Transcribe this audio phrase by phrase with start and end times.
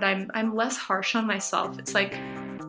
[0.00, 1.78] but I'm I'm less harsh on myself.
[1.78, 2.18] It's like,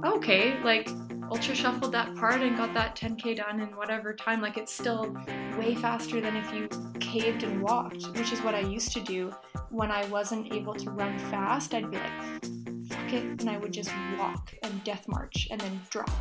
[0.04, 0.90] okay, like
[1.32, 4.42] ultra shuffled that part and got that 10k done in whatever time.
[4.42, 5.16] Like it's still
[5.58, 6.68] way faster than if you
[7.00, 9.34] caved and walked, which is what I used to do
[9.70, 11.74] when I wasn't able to run fast.
[11.74, 12.44] I'd be like,
[12.90, 16.12] fuck it, and I would just walk and death march and then drop.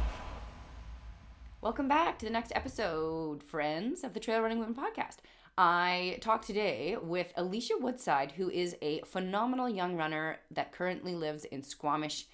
[1.60, 5.16] Welcome back to the next episode, friends, of the Trail Running Women podcast.
[5.56, 11.44] I talked today with Alicia Woodside, who is a phenomenal young runner that currently lives
[11.44, 12.26] in Squamish,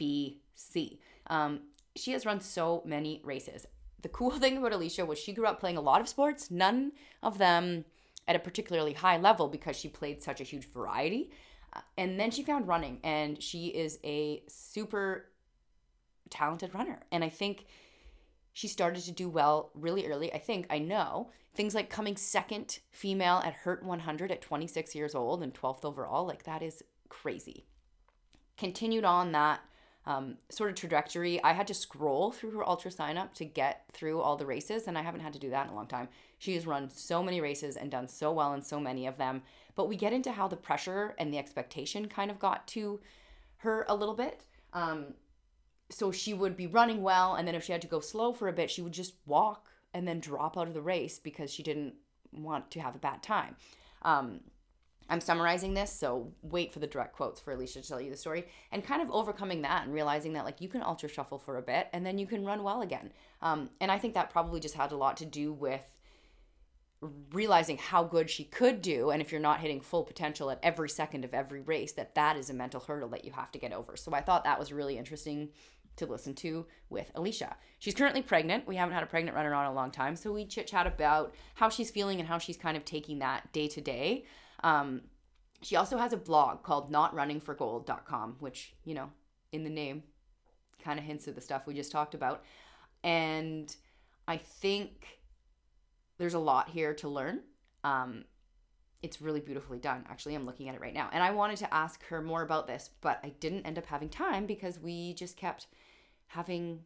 [0.00, 0.98] BC.
[1.26, 1.60] Um,
[1.96, 3.66] she has run so many races.
[4.02, 6.92] The cool thing about Alicia was she grew up playing a lot of sports, none
[7.22, 7.84] of them
[8.26, 11.30] at a particularly high level because she played such a huge variety.
[11.74, 15.26] Uh, and then she found running, and she is a super
[16.30, 17.00] talented runner.
[17.12, 17.66] And I think
[18.52, 20.32] she started to do well really early.
[20.32, 25.14] I think, I know, things like coming second female at Hurt 100 at 26 years
[25.14, 27.64] old and 12th overall, like that is crazy.
[28.56, 29.60] Continued on that
[30.06, 31.42] um, sort of trajectory.
[31.42, 35.02] I had to scroll through her UltraSignup to get through all the races, and I
[35.02, 36.08] haven't had to do that in a long time.
[36.38, 39.42] She has run so many races and done so well in so many of them.
[39.76, 43.00] But we get into how the pressure and the expectation kind of got to
[43.58, 44.44] her a little bit.
[44.72, 45.14] Um,
[45.90, 48.48] so she would be running well, and then if she had to go slow for
[48.48, 51.62] a bit, she would just walk and then drop out of the race because she
[51.62, 51.94] didn't
[52.32, 53.56] want to have a bad time.
[54.02, 54.40] Um,
[55.08, 58.16] I'm summarizing this, so wait for the direct quotes for Alicia to tell you the
[58.16, 61.58] story and kind of overcoming that and realizing that like you can ultra shuffle for
[61.58, 63.12] a bit and then you can run well again.
[63.42, 65.82] Um, and I think that probably just had a lot to do with
[67.32, 70.88] realizing how good she could do and if you're not hitting full potential at every
[70.88, 73.72] second of every race that that is a mental hurdle that you have to get
[73.72, 75.50] over so i thought that was really interesting
[75.96, 79.66] to listen to with alicia she's currently pregnant we haven't had a pregnant runner on
[79.66, 82.76] a long time so we chit chat about how she's feeling and how she's kind
[82.76, 84.24] of taking that day to day
[84.62, 85.02] um,
[85.64, 89.10] she also has a blog called notrunningforgold.com, which, you know,
[89.52, 90.02] in the name
[90.82, 92.44] kind of hints at the stuff we just talked about.
[93.02, 93.74] And
[94.28, 95.20] I think
[96.18, 97.40] there's a lot here to learn.
[97.82, 98.24] Um,
[99.02, 100.04] it's really beautifully done.
[100.08, 101.08] Actually, I'm looking at it right now.
[101.12, 104.08] And I wanted to ask her more about this, but I didn't end up having
[104.08, 105.66] time because we just kept
[106.26, 106.80] having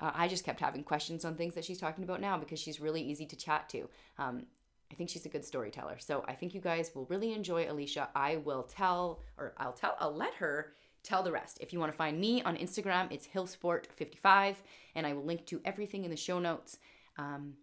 [0.00, 2.80] uh, I just kept having questions on things that she's talking about now because she's
[2.80, 3.88] really easy to chat to.
[4.18, 4.46] Um,
[4.90, 5.96] I think she's a good storyteller.
[5.98, 8.08] So I think you guys will really enjoy Alicia.
[8.14, 11.58] I will tell, or I'll tell, I'll let her tell the rest.
[11.60, 14.56] If you want to find me on Instagram, it's hilsport55,
[14.96, 16.78] and I will link to everything in the show notes.
[17.18, 17.54] Um,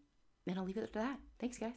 [0.48, 1.18] and I'll leave it at that.
[1.40, 1.74] Thanks, guys.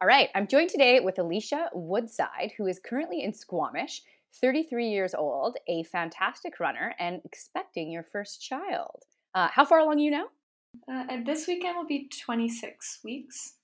[0.00, 4.02] All right, I'm joined today with Alicia Woodside, who is currently in Squamish,
[4.40, 9.04] 33 years old, a fantastic runner, and expecting your first child.
[9.34, 10.26] Uh, how far along are you now?
[10.90, 13.54] Uh, this weekend will be 26 weeks.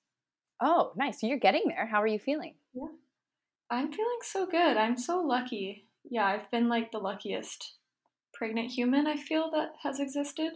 [0.61, 1.21] Oh, nice.
[1.21, 1.87] So you're getting there.
[1.87, 2.55] How are you feeling?
[2.75, 2.89] Yeah.
[3.71, 4.77] I'm feeling so good.
[4.77, 5.87] I'm so lucky.
[6.11, 7.75] Yeah, I've been like the luckiest
[8.33, 10.53] pregnant human I feel that has existed.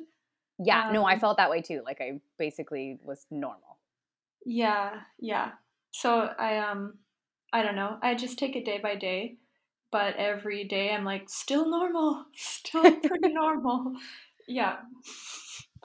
[0.59, 1.83] Yeah, um, no, I um felt that way too.
[1.85, 3.79] Like I basically was normal.
[4.47, 5.53] Yeah, yeah.
[5.91, 6.99] So I um
[7.53, 7.99] I don't know.
[8.03, 9.37] I just take it day by day,
[9.93, 13.93] but every day I'm like still normal, still pretty normal.
[14.49, 14.79] Yeah.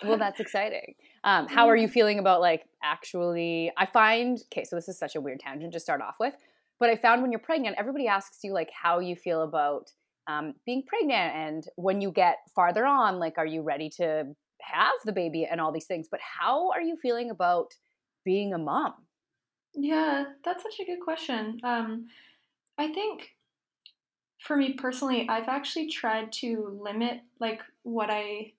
[0.03, 0.95] Well, that's exciting.
[1.23, 3.71] Um, how are you feeling about like actually?
[3.77, 6.35] I find okay, so this is such a weird tangent to start off with,
[6.79, 9.91] but I found when you're pregnant, everybody asks you like how you feel about
[10.27, 14.25] um, being pregnant, and when you get farther on, like, are you ready to
[14.61, 16.07] have the baby and all these things?
[16.09, 17.73] But how are you feeling about
[18.25, 18.93] being a mom?
[19.73, 21.59] Yeah, that's such a good question.
[21.63, 22.07] Um,
[22.77, 23.36] I think
[24.39, 28.53] for me personally, I've actually tried to limit like what I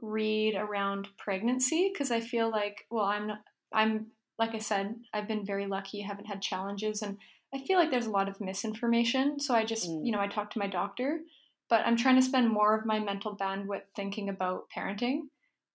[0.00, 3.40] read around pregnancy because I feel like, well, I'm not,
[3.72, 4.06] I'm
[4.38, 7.18] like I said, I've been very lucky, haven't had challenges, and
[7.54, 9.38] I feel like there's a lot of misinformation.
[9.38, 10.04] So I just, mm.
[10.04, 11.20] you know, I talk to my doctor,
[11.68, 15.22] but I'm trying to spend more of my mental bandwidth thinking about parenting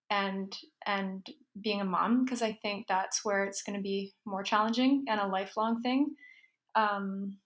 [0.10, 1.26] and and
[1.60, 5.20] being a mom because I think that's where it's going to be more challenging and
[5.20, 6.16] a lifelong thing.
[6.76, 7.38] Um,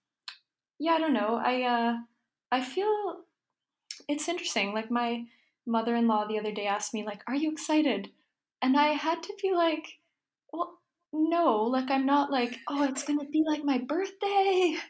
[0.80, 1.40] yeah, I don't know.
[1.42, 1.96] I uh,
[2.50, 3.20] I feel
[4.08, 4.72] it's interesting.
[4.74, 5.24] Like my
[5.66, 8.10] mother-in-law the other day asked me like, "Are you excited?"
[8.62, 9.98] And I had to be like,
[10.52, 10.78] "Well,
[11.12, 11.62] no.
[11.64, 14.76] Like I'm not like, oh, it's going to be like my birthday."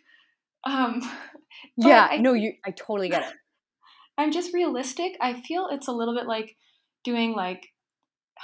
[0.62, 1.00] Um
[1.78, 3.34] Yeah, I no, you I totally get it.
[4.18, 5.16] I'm just realistic.
[5.18, 6.56] I feel it's a little bit like
[7.02, 7.72] doing like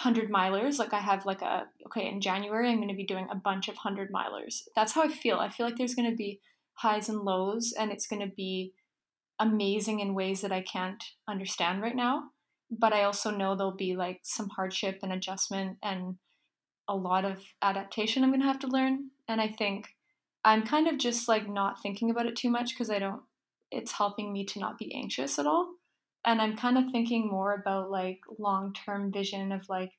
[0.01, 0.79] 100 milers.
[0.79, 3.69] Like I have like a okay, in January I'm going to be doing a bunch
[3.69, 4.63] of 100 milers.
[4.75, 5.39] That's how I feel.
[5.39, 6.41] I feel like there's going to be
[6.77, 8.73] highs and lows and it's going to be
[9.39, 12.25] amazing in ways that I can't understand right now.
[12.71, 16.17] But I also know there'll be like some hardship and adjustment and
[16.89, 19.11] a lot of adaptation I'm going to have to learn.
[19.29, 19.89] And I think
[20.45, 23.23] I'm kind of just like not thinking about it too much because I don't
[23.71, 25.75] it's helping me to not be anxious at all.
[26.25, 29.93] And I'm kind of thinking more about like long term vision of like,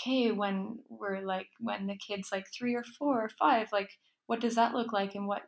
[0.00, 3.90] okay, when we're like, when the kid's like three or four or five, like,
[4.26, 5.14] what does that look like?
[5.14, 5.42] And what,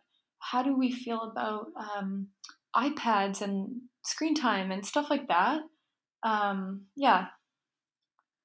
[0.50, 2.28] how do we feel about um,
[2.76, 5.62] iPads and screen time and stuff like that?
[6.22, 7.26] Um, yeah.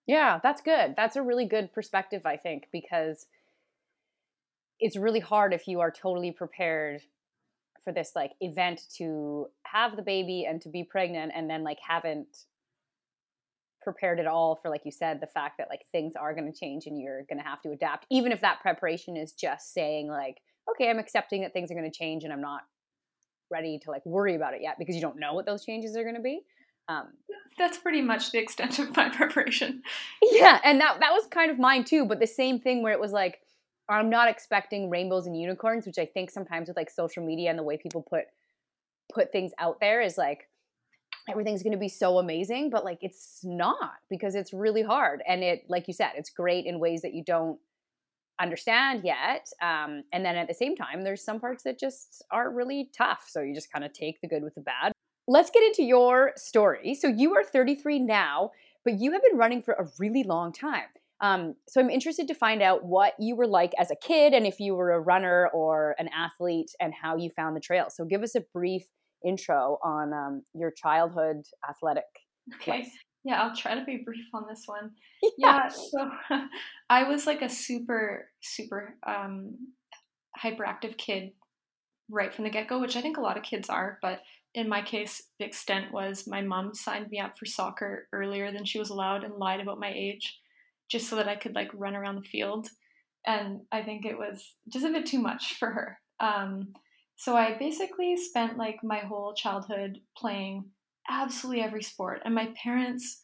[0.07, 0.95] Yeah, that's good.
[0.95, 3.27] That's a really good perspective, I think, because
[4.79, 7.01] it's really hard if you are totally prepared
[7.83, 11.79] for this like event to have the baby and to be pregnant and then like
[11.85, 12.45] haven't
[13.81, 16.57] prepared at all for like you said the fact that like things are going to
[16.57, 20.09] change and you're going to have to adapt even if that preparation is just saying
[20.09, 20.37] like
[20.71, 22.61] okay i'm accepting that things are going to change and i'm not
[23.51, 26.03] ready to like worry about it yet because you don't know what those changes are
[26.03, 26.41] going to be
[26.87, 27.09] um,
[27.55, 29.83] that's pretty much the extent of my preparation.
[30.23, 32.99] Yeah and that that was kind of mine too but the same thing where it
[32.99, 33.41] was like
[33.89, 37.57] I'm not expecting rainbows and unicorns, which I think sometimes with like social media and
[37.57, 38.25] the way people put
[39.11, 40.47] put things out there is like
[41.27, 45.43] everything's going to be so amazing, but like it's not because it's really hard and
[45.43, 47.59] it like you said, it's great in ways that you don't
[48.39, 49.47] understand yet.
[49.61, 53.25] Um, and then at the same time, there's some parts that just are really tough.
[53.27, 54.91] So you just kind of take the good with the bad.
[55.27, 56.95] Let's get into your story.
[56.95, 58.51] So you are 33 now,
[58.83, 60.87] but you have been running for a really long time.
[61.21, 64.47] Um, so I'm interested to find out what you were like as a kid and
[64.47, 67.87] if you were a runner or an athlete and how you found the trail.
[67.89, 68.85] So give us a brief
[69.25, 72.05] intro on um, your childhood athletic
[72.55, 72.71] okay.
[72.71, 72.93] life.
[73.23, 74.91] Yeah, I'll try to be brief on this one.
[75.37, 76.11] Yeah, yeah so
[76.89, 79.57] I was like a super, super um,
[80.41, 81.33] hyperactive kid
[82.09, 83.99] right from the get go, which I think a lot of kids are.
[84.01, 84.21] But
[84.55, 88.65] in my case, the extent was my mom signed me up for soccer earlier than
[88.65, 90.39] she was allowed and lied about my age
[90.89, 92.69] just so that I could like run around the field.
[93.27, 95.99] And I think it was just a bit too much for her.
[96.19, 96.73] Um,
[97.15, 100.65] so I basically spent like my whole childhood playing
[101.07, 102.21] absolutely every sport.
[102.25, 103.23] And my parents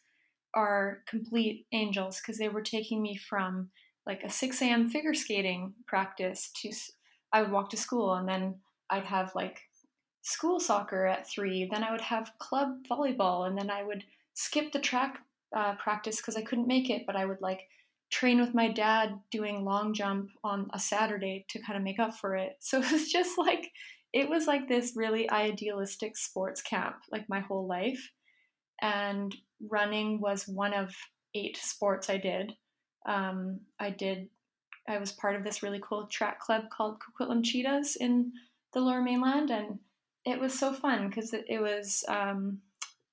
[0.54, 3.70] are complete angels because they were taking me from
[4.06, 4.88] like a 6 a.m.
[4.88, 6.72] figure skating practice to,
[7.32, 8.56] I would walk to school and then
[8.88, 9.62] I'd have like
[10.22, 11.68] school soccer at three.
[11.70, 15.18] Then I would have club volleyball and then I would skip the track
[15.54, 17.68] uh, practice because I couldn't make it, but I would like
[18.10, 22.14] train with my dad doing long jump on a Saturday to kind of make up
[22.16, 22.56] for it.
[22.60, 23.70] So it was just like
[24.12, 28.10] it was like this really idealistic sports camp like my whole life.
[28.80, 29.34] And
[29.70, 30.94] running was one of
[31.34, 32.52] eight sports I did.
[33.06, 34.28] Um, I did
[34.88, 38.32] I was part of this really cool track club called Coquitlam Cheetahs in
[38.72, 39.78] the Lower Mainland, and
[40.24, 42.58] it was so fun because it, it, was um,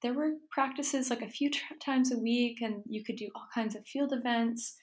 [0.01, 3.47] there were practices like a few t- times a week, and you could do all
[3.53, 4.75] kinds of field events.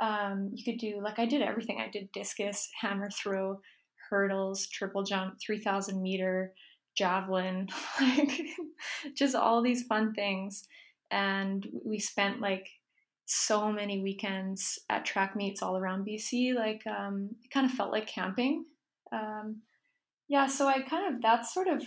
[0.00, 1.80] Um, you could do like I did everything.
[1.80, 3.60] I did discus, hammer throw,
[4.10, 6.52] hurdles, triple jump, three thousand meter,
[6.96, 7.68] javelin,
[8.00, 8.42] like
[9.14, 10.66] just all these fun things.
[11.10, 12.68] And we spent like
[13.26, 16.54] so many weekends at track meets all around BC.
[16.54, 18.64] Like um, it kind of felt like camping.
[19.12, 19.62] Um,
[20.28, 21.82] yeah, so I kind of that's sort of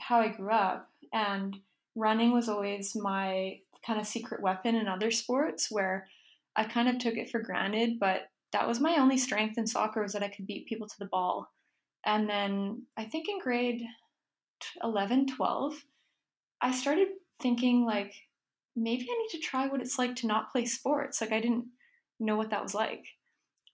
[0.00, 1.56] how I grew up, and
[1.94, 6.08] running was always my kind of secret weapon in other sports where
[6.56, 10.02] I kind of took it for granted, but that was my only strength in soccer
[10.02, 11.50] was that I could beat people to the ball.
[12.04, 13.82] And then I think in grade
[14.82, 15.84] 11, 12,
[16.60, 17.08] I started
[17.40, 18.14] thinking like
[18.76, 21.20] maybe I need to try what it's like to not play sports.
[21.20, 21.66] Like I didn't
[22.18, 23.04] know what that was like.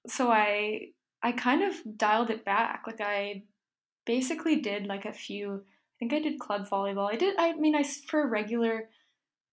[0.06, 0.88] So I
[1.22, 2.84] I kind of dialed it back.
[2.86, 3.44] Like I
[4.04, 5.64] basically did like a few
[5.96, 7.10] I think I did club volleyball.
[7.10, 7.36] I did.
[7.38, 8.90] I mean, I for a regular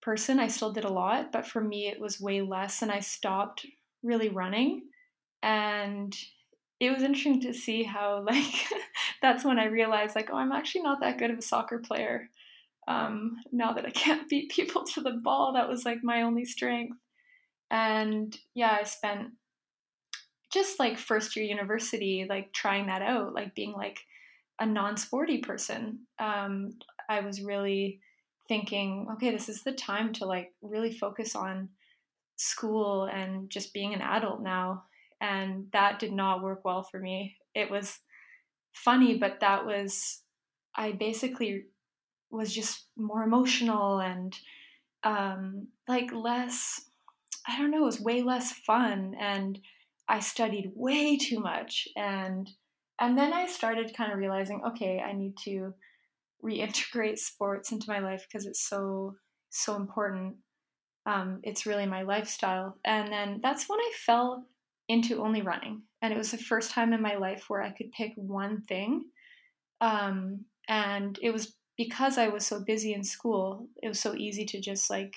[0.02, 3.00] person, I still did a lot, but for me, it was way less, and I
[3.00, 3.66] stopped
[4.04, 4.84] really running.
[5.44, 6.16] And
[6.80, 8.66] it was interesting to see how like
[9.22, 12.30] that's when I realized like, oh, I'm actually not that good of a soccer player.
[12.88, 16.46] Um, now that I can't beat people to the ball, that was like my only
[16.46, 16.98] strength.
[17.70, 19.34] And yeah, I spent
[20.52, 24.00] just like first year university, like trying that out, like being like
[24.60, 26.74] a non-sporty person um,
[27.10, 28.00] i was really
[28.48, 31.70] thinking okay this is the time to like really focus on
[32.36, 34.84] school and just being an adult now
[35.24, 38.00] and that did not work well for me it was
[38.74, 40.22] funny but that was
[40.76, 41.66] i basically
[42.30, 44.38] was just more emotional and
[45.04, 46.82] um, like less
[47.48, 49.60] i don't know it was way less fun and
[50.08, 52.50] i studied way too much and
[53.00, 55.74] and then I started kind of realizing, okay, I need to
[56.44, 59.16] reintegrate sports into my life because it's so
[59.50, 60.36] so important.
[61.06, 62.78] Um, it's really my lifestyle.
[62.86, 64.46] And then that's when I fell
[64.88, 67.92] into only running, and it was the first time in my life where I could
[67.92, 69.06] pick one thing.
[69.82, 74.46] Um, and it was because I was so busy in school, it was so easy
[74.46, 75.16] to just like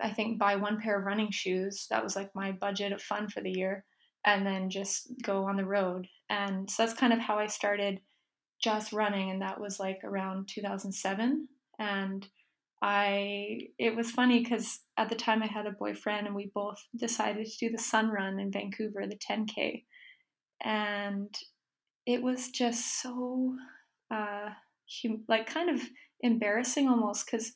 [0.00, 1.86] I think buy one pair of running shoes.
[1.90, 3.84] That was like my budget of fun for the year
[4.24, 6.06] and then just go on the road.
[6.30, 8.00] And so that's kind of how I started
[8.62, 12.26] just running and that was like around 2007 and
[12.80, 16.82] I it was funny cuz at the time I had a boyfriend and we both
[16.96, 19.84] decided to do the sun run in Vancouver the 10k
[20.62, 21.34] and
[22.06, 23.56] it was just so
[24.10, 24.50] uh
[25.02, 25.82] hum- like kind of
[26.20, 27.52] embarrassing almost cuz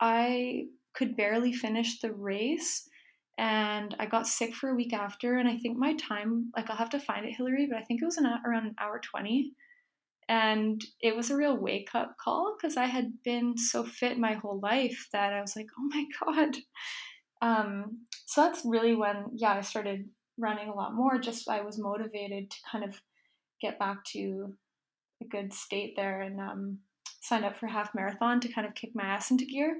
[0.00, 2.88] I could barely finish the race
[3.38, 6.76] and I got sick for a week after and I think my time like I'll
[6.76, 9.52] have to find it Hillary but I think it was an, around an hour 20
[10.30, 14.34] and it was a real wake up call because I had been so fit my
[14.34, 16.56] whole life that I was like, oh my God.
[17.42, 20.08] Um, so that's really when, yeah, I started
[20.38, 21.18] running a lot more.
[21.18, 23.02] Just I was motivated to kind of
[23.60, 24.54] get back to
[25.20, 26.78] a good state there and um,
[27.20, 29.78] signed up for half marathon to kind of kick my ass into gear.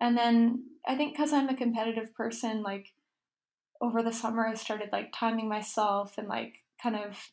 [0.00, 2.86] And then I think because I'm a competitive person, like
[3.80, 7.30] over the summer, I started like timing myself and like kind of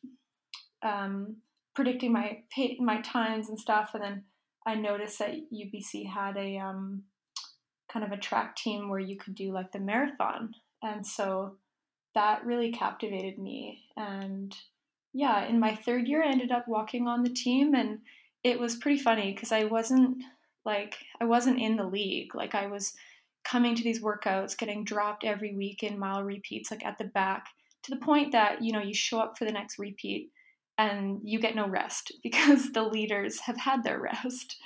[0.82, 1.36] um,
[1.80, 2.40] predicting my
[2.82, 4.24] my times and stuff, and then
[4.68, 7.04] I noticed that UBC had a um,
[7.90, 11.56] kind of a track team where you could do like the marathon, and so
[12.16, 13.86] that really captivated me.
[13.96, 14.54] And
[15.14, 18.00] yeah, in my third year, I ended up walking on the team, and
[18.44, 20.22] it was pretty funny because I wasn't
[20.66, 22.36] like I wasn't in the league.
[22.36, 22.94] Like I was
[23.46, 27.46] coming to these workouts, getting dropped every week in mile repeats, like at the back,
[27.84, 30.30] to the point that you know you show up for the next repeat
[30.80, 34.58] and you get no rest because the leaders have had their rest.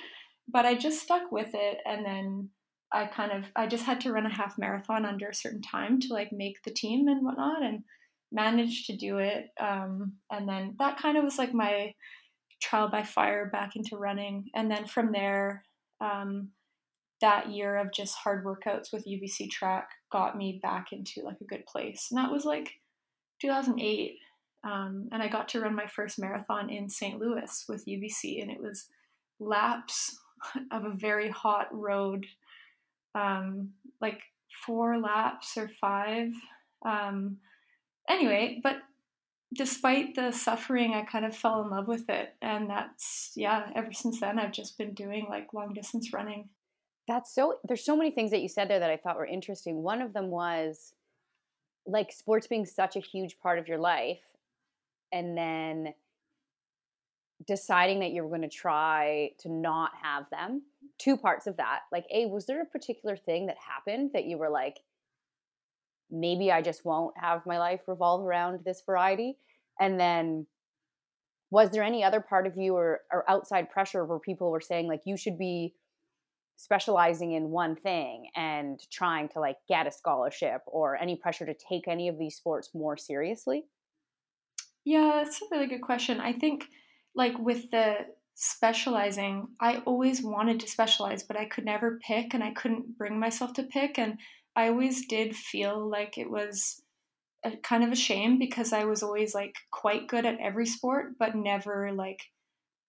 [0.48, 2.50] But I just stuck with it and then
[2.92, 6.00] I kind of I just had to run a half marathon under a certain time
[6.00, 7.82] to like make the team and whatnot and
[8.30, 9.48] managed to do it.
[9.60, 11.94] Um, and then that kind of was like my
[12.62, 14.50] trial by fire back into running.
[14.54, 15.64] And then from there,
[16.00, 16.50] um,
[17.20, 21.46] that year of just hard workouts with UBC track got me back into like a
[21.46, 22.08] good place.
[22.10, 22.70] And that was like
[23.40, 24.18] 2008.
[24.64, 27.20] Um, and I got to run my first marathon in St.
[27.20, 28.86] Louis with UBC, and it was
[29.38, 30.16] laps
[30.72, 32.26] of a very hot road,
[33.14, 34.22] um, like
[34.66, 36.30] four laps or five.
[36.84, 37.38] Um,
[38.08, 38.78] anyway, but
[39.54, 42.34] despite the suffering, I kind of fell in love with it.
[42.40, 46.48] And that's, yeah, ever since then, I've just been doing like long distance running.
[47.06, 49.82] That's so, there's so many things that you said there that I thought were interesting.
[49.82, 50.94] One of them was
[51.86, 54.20] like sports being such a huge part of your life
[55.14, 55.94] and then
[57.46, 60.62] deciding that you were going to try to not have them.
[60.98, 64.38] Two parts of that like a was there a particular thing that happened that you
[64.38, 64.78] were like
[66.10, 69.38] maybe i just won't have my life revolve around this variety?
[69.80, 70.46] And then
[71.50, 74.88] was there any other part of you or, or outside pressure where people were saying
[74.88, 75.74] like you should be
[76.56, 81.54] specializing in one thing and trying to like get a scholarship or any pressure to
[81.54, 83.64] take any of these sports more seriously
[84.84, 86.20] yeah, that's a really good question.
[86.20, 86.64] I think,
[87.14, 92.42] like, with the specializing, I always wanted to specialize, but I could never pick and
[92.42, 93.98] I couldn't bring myself to pick.
[93.98, 94.18] And
[94.56, 96.82] I always did feel like it was
[97.44, 101.14] a, kind of a shame because I was always like quite good at every sport,
[101.18, 102.20] but never like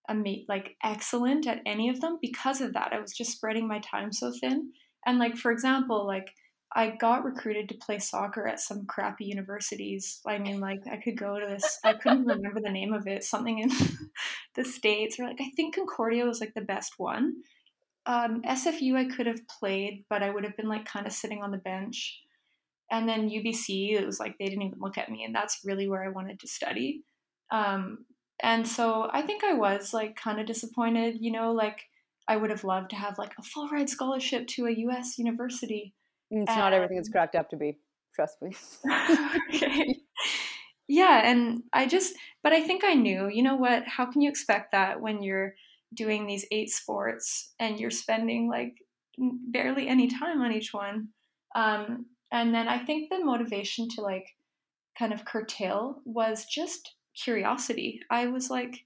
[0.10, 2.94] a like excellent at any of them because of that.
[2.94, 4.72] I was just spreading my time so thin.
[5.06, 6.32] And like for example, like
[6.77, 10.20] I got recruited to play soccer at some crappy universities.
[10.27, 11.79] I mean, like I could go to this.
[11.86, 13.24] I couldn't remember the name of it.
[13.24, 13.72] Something in
[14.55, 17.36] the states, or like I think Concordia was like the best one.
[18.05, 21.41] Um, SFU I could have played, but I would have been like kind of sitting
[21.41, 22.20] on the bench.
[22.91, 25.88] And then UBC, it was like they didn't even look at me, and that's really
[25.88, 27.03] where I wanted to study.
[27.51, 28.05] Um,
[28.44, 31.20] and so I think I was like kind of disappointed.
[31.22, 31.86] You know, like
[32.27, 35.17] I would have loved to have like a full ride scholarship to a U.S.
[35.17, 35.94] university
[36.32, 37.77] it's not everything it's cracked up to be.
[38.15, 38.55] Trust me.
[39.53, 39.98] okay.
[40.88, 43.88] Yeah, and I just, but I think I knew, you know what?
[43.88, 45.55] How can you expect that when you're
[45.94, 48.75] doing these eight sports and you're spending like
[49.17, 51.10] barely any time on each one?
[51.55, 54.27] Um, and then I think the motivation to like
[54.98, 58.01] kind of curtail was just curiosity.
[58.12, 58.85] I was like,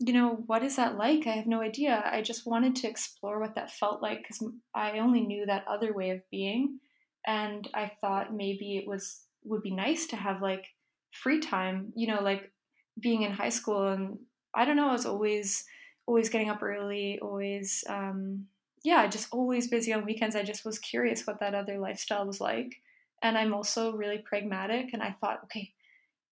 [0.00, 1.26] you know, what is that like?
[1.26, 2.02] I have no idea.
[2.10, 4.42] I just wanted to explore what that felt like because
[4.74, 6.80] I only knew that other way of being.
[7.26, 10.66] And I thought maybe it was would be nice to have like
[11.12, 12.50] free time, you know, like
[12.98, 14.18] being in high school and
[14.54, 15.64] I don't know, I was always
[16.06, 18.46] always getting up early, always um
[18.82, 20.34] yeah, just always busy on weekends.
[20.34, 22.76] I just was curious what that other lifestyle was like.
[23.22, 25.72] And I'm also really pragmatic and I thought, okay,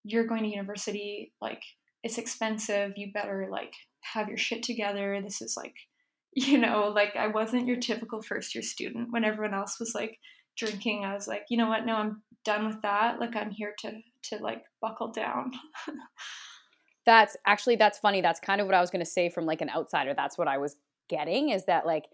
[0.05, 1.63] you're going to university like
[2.03, 5.21] it's expensive you better like have your shit together.
[5.23, 5.75] This is like,
[6.35, 9.09] you know, like I wasn't your typical first year student.
[9.11, 10.19] When everyone else was like
[10.57, 11.87] drinking, I was like, you know what?
[11.87, 13.21] No, I'm done with that.
[13.21, 13.93] Like I'm here to
[14.25, 15.53] to like buckle down.
[17.07, 18.21] that's actually that's funny.
[18.21, 20.15] That's kind of what I was going to say from like an outsider.
[20.15, 20.77] That's what I was
[21.09, 22.05] getting is that like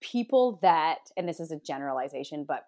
[0.00, 2.64] people that and this is a generalization, but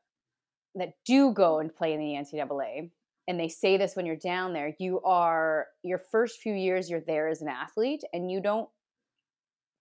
[0.74, 2.90] that do go and play in the NCAA
[3.28, 7.00] and they say this when you're down there you are your first few years you're
[7.06, 8.68] there as an athlete and you don't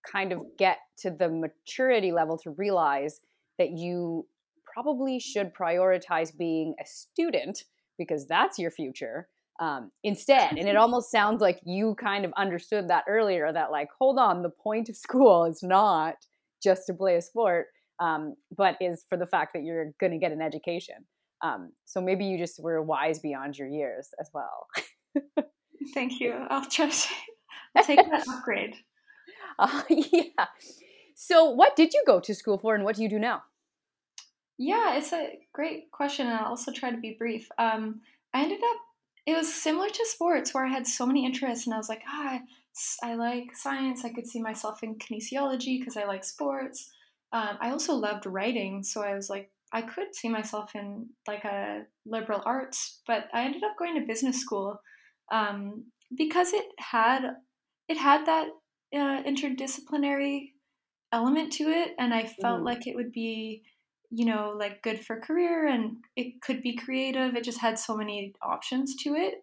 [0.09, 3.21] kind of get to the maturity level to realize
[3.57, 4.25] that you
[4.73, 7.65] probably should prioritize being a student
[7.97, 9.27] because that's your future
[9.59, 10.57] um, instead.
[10.57, 14.41] And it almost sounds like you kind of understood that earlier that like hold on
[14.41, 16.15] the point of school is not
[16.63, 17.67] just to play a sport
[17.99, 20.95] um, but is for the fact that you're going to get an education
[21.41, 24.67] um, so maybe you just were wise beyond your years as well.
[25.93, 26.33] Thank you.
[26.49, 27.09] I'll try to
[27.75, 28.75] I'll take that upgrade.
[29.59, 30.45] Uh, yeah.
[31.13, 33.43] So, what did you go to school for, and what do you do now?
[34.57, 37.49] Yeah, it's a great question, and I'll also try to be brief.
[37.59, 38.01] Um,
[38.33, 38.77] I ended up.
[39.27, 42.01] It was similar to sports, where I had so many interests, and I was like,
[42.07, 42.39] ah,
[43.03, 44.03] I like science.
[44.03, 46.89] I could see myself in kinesiology because I like sports.
[47.33, 51.45] Um, I also loved writing, so I was like, I could see myself in like
[51.45, 54.81] a liberal arts, but I ended up going to business school
[55.31, 55.85] um,
[56.15, 57.21] because it had
[57.87, 58.49] it had that
[58.93, 60.51] uh, interdisciplinary
[61.13, 62.65] element to it, and I felt mm.
[62.65, 63.63] like it would be
[64.13, 67.35] you know like good for career and it could be creative.
[67.35, 69.35] It just had so many options to it.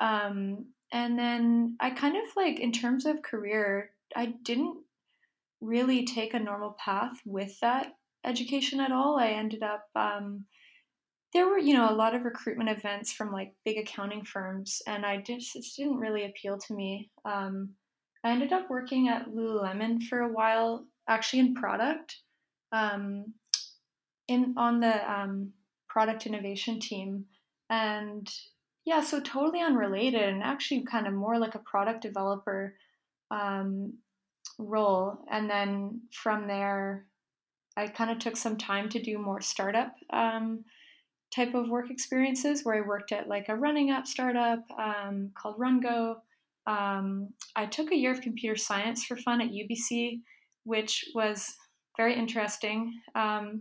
[0.00, 4.78] Um, and then I kind of like in terms of career, I didn't
[5.60, 7.92] really take a normal path with that
[8.24, 9.18] education at all.
[9.18, 10.44] I ended up um,
[11.32, 15.06] there were you know a lot of recruitment events from like big accounting firms, and
[15.06, 17.10] I just it didn't really appeal to me.
[17.24, 17.70] Um,
[18.24, 22.16] I ended up working at Lululemon for a while, actually in product,
[22.72, 23.32] um,
[24.28, 25.52] in on the um,
[25.88, 27.26] product innovation team,
[27.68, 28.28] and
[28.84, 32.74] yeah, so totally unrelated, and actually kind of more like a product developer
[33.30, 33.94] um,
[34.58, 35.18] role.
[35.30, 37.06] And then from there,
[37.80, 40.64] I kind of took some time to do more startup um,
[41.34, 45.58] type of work experiences where I worked at like a running app startup um, called
[45.58, 46.16] RunGo.
[46.66, 50.20] Um, I took a year of computer science for fun at UBC,
[50.64, 51.54] which was
[51.96, 52.92] very interesting.
[53.14, 53.60] Um,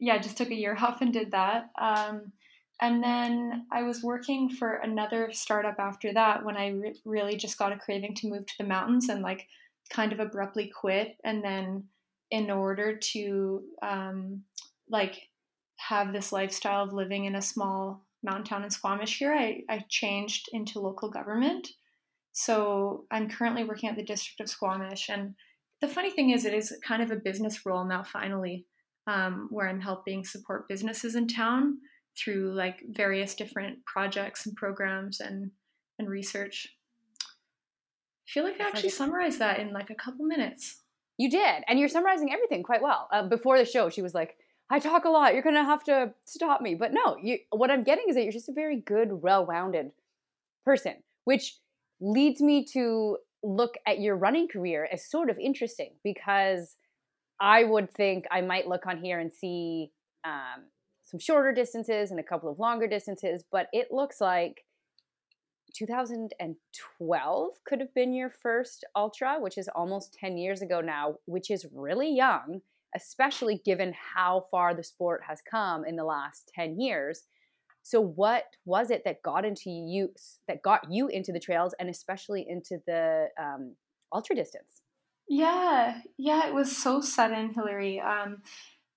[0.00, 1.70] yeah, just took a year off and did that.
[1.80, 2.32] Um,
[2.80, 7.58] and then I was working for another startup after that when I re- really just
[7.58, 9.46] got a craving to move to the mountains and like
[9.90, 11.84] kind of abruptly quit and then
[12.32, 14.42] in order to um,
[14.88, 15.28] like
[15.76, 19.84] have this lifestyle of living in a small mountain town in Squamish here, I, I
[19.88, 21.68] changed into local government.
[22.32, 25.10] So I'm currently working at the District of Squamish.
[25.10, 25.34] And
[25.82, 28.64] the funny thing is, it is kind of a business role now, finally,
[29.06, 31.78] um, where I'm helping support businesses in town
[32.18, 35.50] through like various different projects and programs and,
[35.98, 36.68] and research.
[37.22, 40.81] I feel like I actually summarized that in like a couple minutes.
[41.22, 43.06] You did, and you're summarizing everything quite well.
[43.12, 44.36] Uh, before the show, she was like,
[44.70, 45.34] "I talk a lot.
[45.34, 47.38] You're gonna have to stop me." But no, you.
[47.50, 49.92] What I'm getting is that you're just a very good, well-rounded
[50.64, 51.60] person, which
[52.00, 56.74] leads me to look at your running career as sort of interesting because
[57.38, 59.92] I would think I might look on here and see
[60.24, 60.64] um,
[61.04, 64.64] some shorter distances and a couple of longer distances, but it looks like
[65.72, 71.50] 2012 could have been your first ultra, which is almost 10 years ago now, which
[71.50, 72.60] is really young,
[72.94, 77.24] especially given how far the sport has come in the last 10 years.
[77.82, 80.10] So what was it that got into you
[80.46, 83.74] that got you into the trails and especially into the um,
[84.12, 84.82] ultra distance?
[85.28, 88.00] Yeah, yeah, it was so sudden, Hillary.
[88.00, 88.42] Um,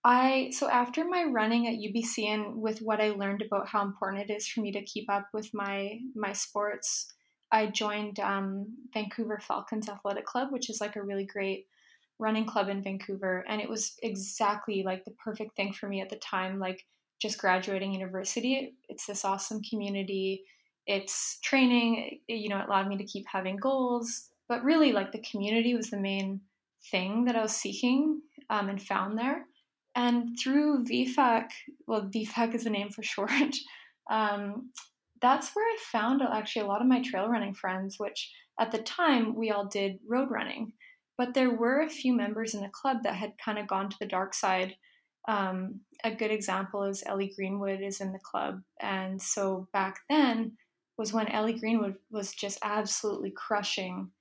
[0.05, 4.29] I so after my running at UBC and with what I learned about how important
[4.29, 7.11] it is for me to keep up with my my sports,
[7.51, 11.65] I joined um, Vancouver Falcons Athletic Club, which is like a really great
[12.19, 16.09] running club in Vancouver, and it was exactly like the perfect thing for me at
[16.09, 16.59] the time.
[16.59, 16.85] Like
[17.19, 20.43] just graduating university, it's this awesome community.
[20.85, 25.25] It's training, you know, it allowed me to keep having goals, but really like the
[25.31, 26.41] community was the main
[26.91, 29.47] thing that I was seeking um, and found there
[29.95, 31.49] and through VFAC,
[31.87, 33.55] well, VFAC is the name for short,
[34.11, 34.71] um,
[35.21, 38.77] that's where I found actually a lot of my trail running friends, which at the
[38.79, 40.73] time we all did road running.
[41.17, 43.95] But there were a few members in the club that had kind of gone to
[43.99, 44.75] the dark side.
[45.27, 48.61] Um, a good example is Ellie Greenwood is in the club.
[48.81, 50.57] And so back then
[50.97, 54.11] was when Ellie Greenwood was just absolutely crushing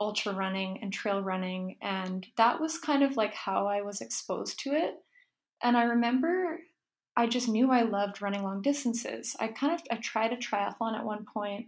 [0.00, 1.76] ultra running and trail running.
[1.82, 4.94] And that was kind of like how I was exposed to it.
[5.62, 6.60] And I remember
[7.18, 9.34] I just knew I loved running long distances.
[9.40, 11.66] I kind of I tried a triathlon at one point.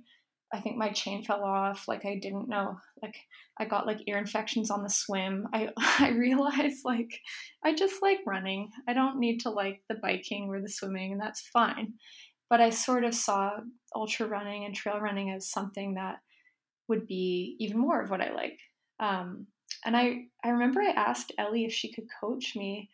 [0.55, 1.89] I think my chain fell off.
[1.89, 2.79] Like I didn't know.
[3.03, 3.17] Like
[3.59, 5.49] I got like ear infections on the swim.
[5.53, 7.21] I I realized like
[7.65, 8.71] I just like running.
[8.87, 11.95] I don't need to like the biking or the swimming, and that's fine.
[12.49, 13.59] But I sort of saw
[13.93, 16.21] ultra running and trail running as something that
[16.91, 18.59] would be even more of what I like.
[18.99, 19.47] Um,
[19.87, 22.91] and I I remember I asked Ellie if she could coach me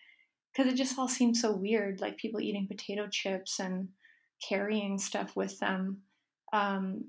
[0.53, 3.89] because it just all seemed so weird, like people eating potato chips and
[4.47, 6.03] carrying stuff with them.
[6.53, 7.07] Um,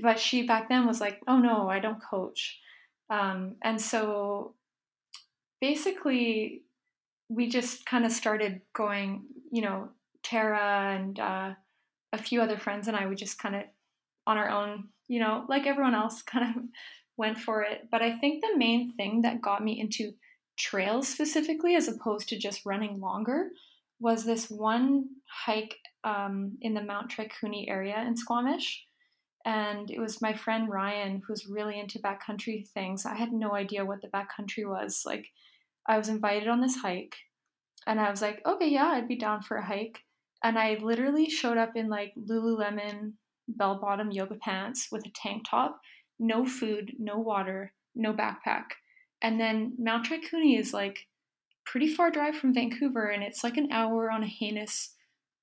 [0.00, 2.58] but she back then was like, "Oh no, I don't coach,"
[3.10, 4.54] um, and so
[5.60, 6.62] basically
[7.28, 9.24] we just kind of started going.
[9.50, 9.90] You know,
[10.22, 11.50] Tara and uh,
[12.12, 13.62] a few other friends and I, would just kind of
[14.26, 16.64] on our own, you know, like everyone else, kind of
[17.18, 17.88] went for it.
[17.90, 20.14] But I think the main thing that got me into
[20.58, 23.50] trails specifically, as opposed to just running longer,
[24.00, 28.86] was this one hike um, in the Mount Tricouni area in Squamish.
[29.44, 33.04] And it was my friend Ryan who's really into backcountry things.
[33.04, 35.02] I had no idea what the backcountry was.
[35.04, 35.26] Like,
[35.86, 37.16] I was invited on this hike,
[37.86, 39.98] and I was like, okay, yeah, I'd be down for a hike.
[40.44, 43.14] And I literally showed up in like Lululemon
[43.48, 45.80] bell bottom yoga pants with a tank top,
[46.18, 48.64] no food, no water, no backpack.
[49.20, 51.06] And then Mount Tricouni is like
[51.64, 54.94] pretty far drive from Vancouver and it's like an hour on a heinous,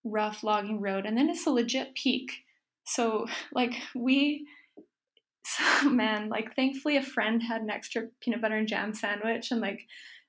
[0.04, 1.06] rough logging road.
[1.06, 2.44] And then it's a legit peak.
[2.86, 4.48] So, like, we,
[5.46, 9.62] so, man, like, thankfully a friend had an extra peanut butter and jam sandwich and
[9.62, 9.88] like,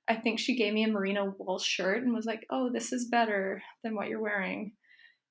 [0.09, 3.07] I think she gave me a merino wool shirt and was like, oh, this is
[3.07, 4.73] better than what you're wearing.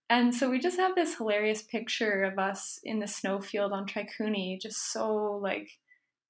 [0.10, 4.60] And so we just have this hilarious picture of us in the snowfield on Tricouni,
[4.60, 5.70] just so like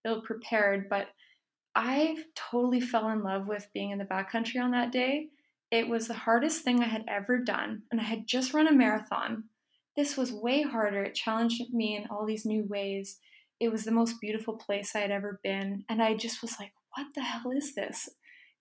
[0.06, 0.90] ill prepared.
[0.90, 1.08] But
[1.76, 5.28] I totally fell in love with being in the backcountry on that day.
[5.72, 8.74] It was the hardest thing I had ever done, and I had just run a
[8.74, 9.46] marathon.
[9.96, 11.04] This was way harder.
[11.04, 13.18] It challenged me in all these new ways.
[13.60, 16.72] It was the most beautiful place I had ever been, and I just was like,
[16.96, 18.10] what the hell is this?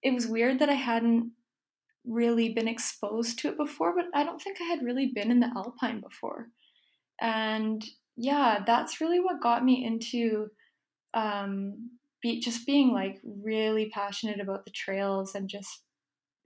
[0.02, 1.32] It was weird that I hadn't
[2.06, 5.40] really been exposed to it before, but I don't think I had really been in
[5.40, 6.48] the Alpine before.
[7.20, 7.84] And
[8.16, 10.48] yeah, that's really what got me into
[11.14, 11.90] um,
[12.22, 15.82] be, just being like really passionate about the trails and just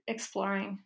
[0.07, 0.79] exploring.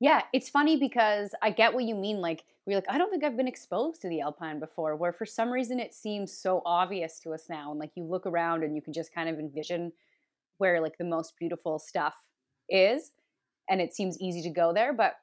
[0.00, 2.20] Yeah, it's funny because I get what you mean.
[2.20, 5.24] Like, we're like, I don't think I've been exposed to the Alpine before, where for
[5.24, 7.70] some reason it seems so obvious to us now.
[7.70, 9.92] And like, you look around and you can just kind of envision
[10.62, 12.14] where like the most beautiful stuff
[12.68, 13.10] is.
[13.68, 14.92] And it seems easy to go there.
[14.92, 15.14] But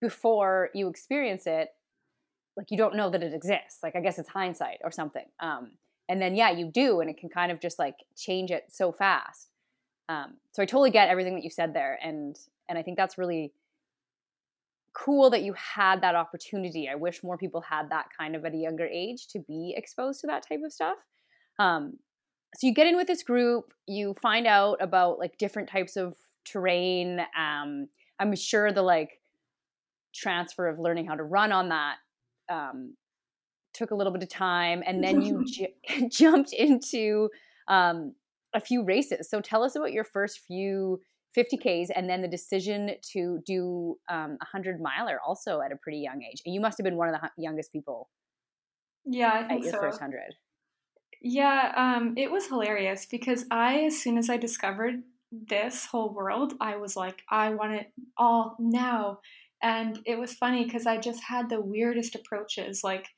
[0.00, 1.68] before you experience it,
[2.56, 3.80] like you don't know that it exists.
[3.82, 5.26] Like, I guess it's hindsight or something.
[5.40, 5.72] Um,
[6.08, 8.92] and then yeah you do and it can kind of just like change it so
[8.92, 9.48] fast
[10.08, 12.38] um, so i totally get everything that you said there and
[12.68, 13.52] and i think that's really
[14.92, 18.54] cool that you had that opportunity i wish more people had that kind of at
[18.54, 20.98] a younger age to be exposed to that type of stuff
[21.58, 21.98] um,
[22.56, 26.14] so you get in with this group you find out about like different types of
[26.44, 27.88] terrain um,
[28.18, 29.20] i'm sure the like
[30.14, 31.96] transfer of learning how to run on that
[32.48, 32.94] um,
[33.74, 35.74] took a little bit of time, and then you j-
[36.08, 37.28] jumped into
[37.68, 38.14] um,
[38.54, 39.28] a few races.
[39.28, 41.00] So tell us about your first few
[41.36, 45.98] 50Ks and then the decision to do um, a 100 miler also at a pretty
[45.98, 46.40] young age.
[46.46, 48.08] And you must have been one of the youngest people.
[49.04, 49.80] Yeah, I think at your so.
[49.80, 50.34] first 100.
[51.24, 56.52] Yeah, um, it was hilarious because I, as soon as I discovered this whole world,
[56.60, 59.20] I was like, I want it all now.
[59.62, 62.84] And it was funny because I just had the weirdest approaches.
[62.84, 63.08] Like,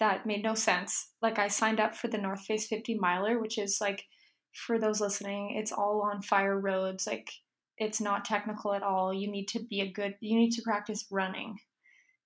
[0.00, 1.10] that made no sense.
[1.22, 4.04] Like I signed up for the North Face 50 miler, which is like
[4.52, 7.06] for those listening, it's all on fire roads.
[7.06, 7.30] Like
[7.78, 9.14] it's not technical at all.
[9.14, 10.16] You need to be a good.
[10.20, 11.58] You need to practice running.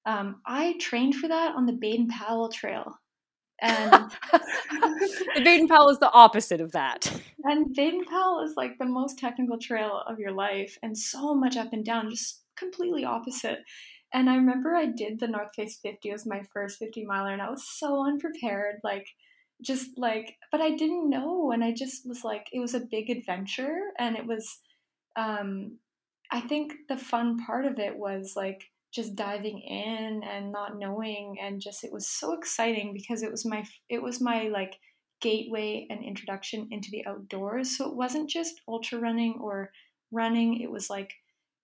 [0.07, 2.95] Um, I trained for that on the Baden Powell Trail,
[3.61, 7.11] and the Baden Powell is the opposite of that.
[7.45, 11.57] And Baden Powell is like the most technical trail of your life, and so much
[11.57, 13.61] up and down, just completely opposite.
[14.13, 16.09] And I remember I did the North Face 50.
[16.09, 18.77] It was my first 50 miler, and I was so unprepared.
[18.85, 19.09] Like,
[19.61, 21.51] just like, but I didn't know.
[21.51, 23.77] And I just was like, it was a big adventure.
[23.99, 24.59] And it was,
[25.17, 25.79] um,
[26.31, 31.37] I think the fun part of it was like just diving in and not knowing.
[31.43, 34.77] And just, it was so exciting because it was my, it was my like
[35.21, 37.77] gateway and introduction into the outdoors.
[37.77, 39.71] So it wasn't just ultra running or
[40.13, 41.13] running, it was like,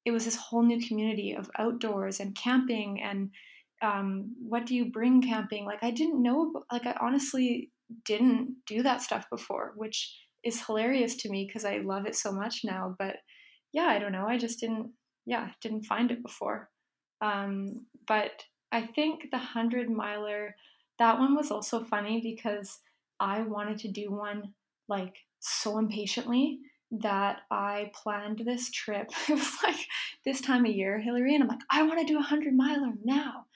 [0.04, 3.30] it was this whole new community of outdoors and camping and
[3.82, 5.64] um, what do you bring camping?
[5.64, 7.70] Like I didn't know, like I honestly
[8.04, 10.14] didn't do that stuff before, which
[10.44, 12.94] is hilarious to me because I love it so much now.
[12.98, 13.16] But
[13.72, 14.26] yeah, I don't know.
[14.26, 14.90] I just didn't,
[15.26, 16.68] yeah, didn't find it before.
[17.20, 20.54] Um, but I think the hundred miler,
[20.98, 22.78] that one was also funny because
[23.18, 24.54] I wanted to do one
[24.88, 26.58] like so impatiently
[26.90, 29.10] that I planned this trip.
[29.28, 29.86] It was like
[30.24, 32.92] this time of year, Hillary, and I'm like, I want to do a hundred miler
[33.04, 33.46] now.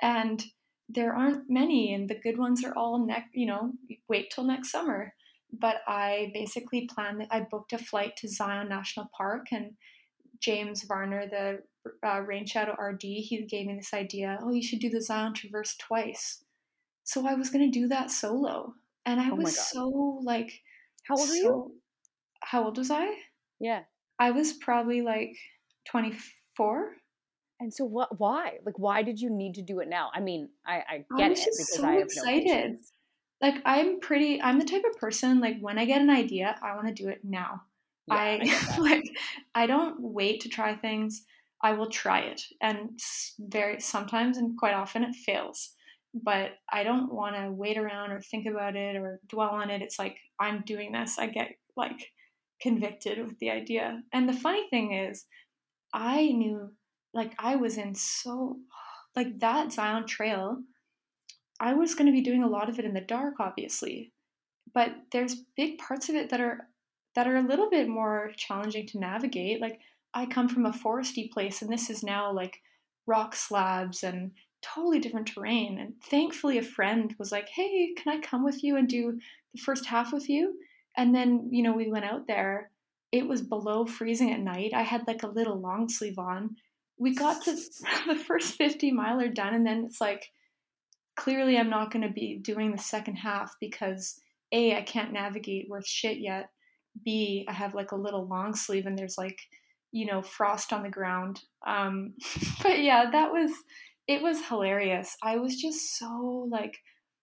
[0.00, 0.42] And
[0.88, 3.72] there aren't many, and the good ones are all next, you know,
[4.08, 5.14] wait till next summer.
[5.52, 9.72] But I basically planned that I booked a flight to Zion National Park, and
[10.42, 11.62] James Varner, the
[12.06, 14.38] uh, Rainshadow RD, he gave me this idea.
[14.42, 16.44] Oh, you should do the Zion Traverse twice.
[17.04, 18.74] So I was gonna do that solo,
[19.06, 20.62] and I Oh was so like,
[21.04, 21.74] How old were you?
[22.40, 23.08] How old was I?
[23.60, 23.84] Yeah.
[24.18, 25.36] I was probably like
[25.86, 26.96] 24.
[27.60, 28.58] And so what why?
[28.66, 30.10] Like why did you need to do it now?
[30.14, 32.44] I mean, I, I I get was it just because so I have excited.
[32.44, 32.92] no patience.
[33.40, 36.74] Like I'm pretty I'm the type of person like when I get an idea, I
[36.74, 37.62] want to do it now.
[38.06, 39.04] Yeah, I, I like
[39.54, 41.24] I don't wait to try things.
[41.62, 42.42] I will try it.
[42.60, 42.98] And
[43.38, 45.70] very sometimes and quite often it fails.
[46.14, 49.80] But I don't want to wait around or think about it or dwell on it.
[49.82, 51.18] It's like I'm doing this.
[51.18, 52.10] I get like
[52.60, 54.02] convicted with the idea.
[54.12, 55.24] And the funny thing is
[55.94, 56.72] I knew
[57.14, 58.56] like I was in so
[59.16, 60.58] like that Zion Trail.
[61.60, 64.12] I was going to be doing a lot of it in the dark, obviously,
[64.74, 66.68] but there's big parts of it that are
[67.14, 69.60] that are a little bit more challenging to navigate.
[69.60, 69.80] Like
[70.14, 72.60] I come from a foresty place, and this is now like
[73.06, 75.78] rock slabs and totally different terrain.
[75.78, 79.18] And thankfully, a friend was like, "Hey, can I come with you and do
[79.54, 80.58] the first half with you?"
[80.96, 82.70] And then you know we went out there.
[83.10, 84.72] It was below freezing at night.
[84.74, 86.56] I had like a little long sleeve on.
[86.98, 87.56] We got to
[88.06, 90.30] the first 50 miler done, and then it's like,
[91.16, 94.20] clearly I'm not going to be doing the second half because
[94.52, 96.50] A, I can't navigate worth shit yet.
[97.04, 99.38] B, I have like a little long sleeve and there's like,
[99.90, 101.40] you know, frost on the ground.
[101.66, 102.14] Um,
[102.62, 103.50] but yeah, that was,
[104.08, 105.16] it was hilarious.
[105.22, 106.78] I was just so like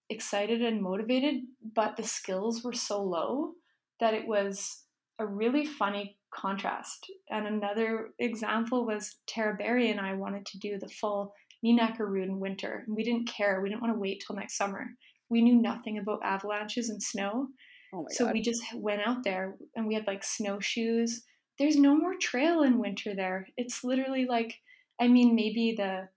[0.10, 1.44] excited and motivated,
[1.76, 3.54] but the skills were so low
[4.00, 4.84] that it was
[5.20, 7.06] a really funny contrast.
[7.30, 12.08] And another example was Tara Berry and I wanted to do the full Knee Knacker
[12.08, 12.86] route in winter.
[12.88, 13.62] We didn't care.
[13.62, 14.88] We didn't want to wait till next summer.
[15.30, 17.48] We knew nothing about avalanches and snow.
[17.93, 18.34] Oh so god.
[18.34, 21.23] we just went out there and we had like snowshoes.
[21.58, 23.47] There's no more trail in winter there.
[23.58, 24.60] It's literally like
[24.99, 26.10] I mean maybe the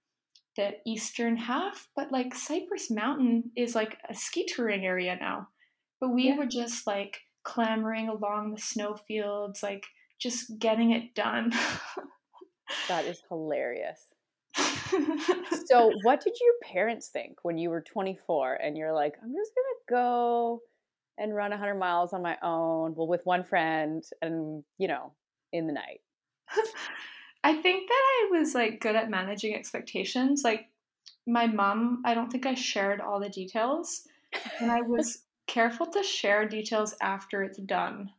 [0.56, 5.48] the eastern half, but like Cypress Mountain is like a ski touring area now.
[6.00, 6.37] But we Yeah.
[6.37, 9.85] were just like clambering along the snowfields, like
[10.20, 11.52] just getting it done.
[12.88, 14.08] that is hilarious.
[15.66, 19.52] So, what did your parents think when you were 24 and you're like, I'm just
[19.54, 20.61] going to go
[21.22, 25.14] and run 100 miles on my own, well, with one friend and, you know,
[25.52, 26.02] in the night?
[27.44, 30.42] I think that I was like good at managing expectations.
[30.44, 30.70] Like
[31.26, 34.06] my mom, I don't think I shared all the details,
[34.61, 38.12] and I was careful to share details after it's done.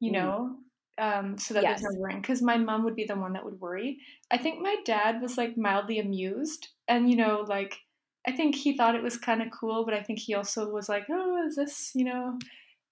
[0.00, 0.12] You Mm.
[0.12, 0.58] know,
[0.96, 1.82] um, so that there's Yes.
[1.82, 2.20] no worrying.
[2.20, 3.98] Because my mom would be the one that would worry.
[4.30, 7.80] I think my dad was like mildly amused, and you know, like
[8.28, 10.88] I think he thought it was kind of cool, but I think he also was
[10.88, 12.38] like, "Oh, is this?" You know.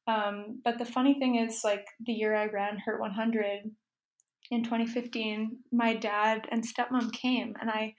[0.07, 3.71] Um, but the funny thing is, like the year I ran Hurt 100
[4.51, 7.95] in 2015, my dad and stepmom came, and I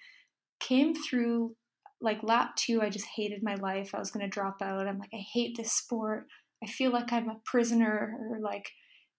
[0.59, 1.55] came through
[2.01, 2.81] like lap two.
[2.81, 3.91] I just hated my life.
[3.93, 4.87] I was going to drop out.
[4.87, 6.27] I'm like, I hate this sport.
[6.63, 8.69] I feel like I'm a prisoner or like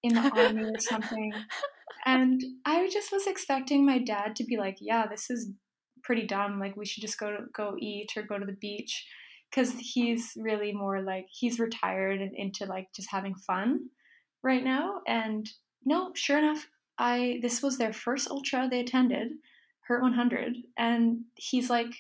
[0.03, 1.33] in the army or something.
[2.07, 5.51] And I just was expecting my dad to be like, yeah, this is
[6.09, 6.59] pretty dumb.
[6.59, 9.07] Like we should just go to go eat or go to the beach
[9.51, 13.91] because he's really more like he's retired and into like just having fun
[14.43, 15.03] right now.
[15.07, 15.47] And
[15.85, 16.67] no, sure enough,
[16.99, 19.33] I this was their first ultra they attended,
[19.87, 21.93] Hurt 100, and he's like,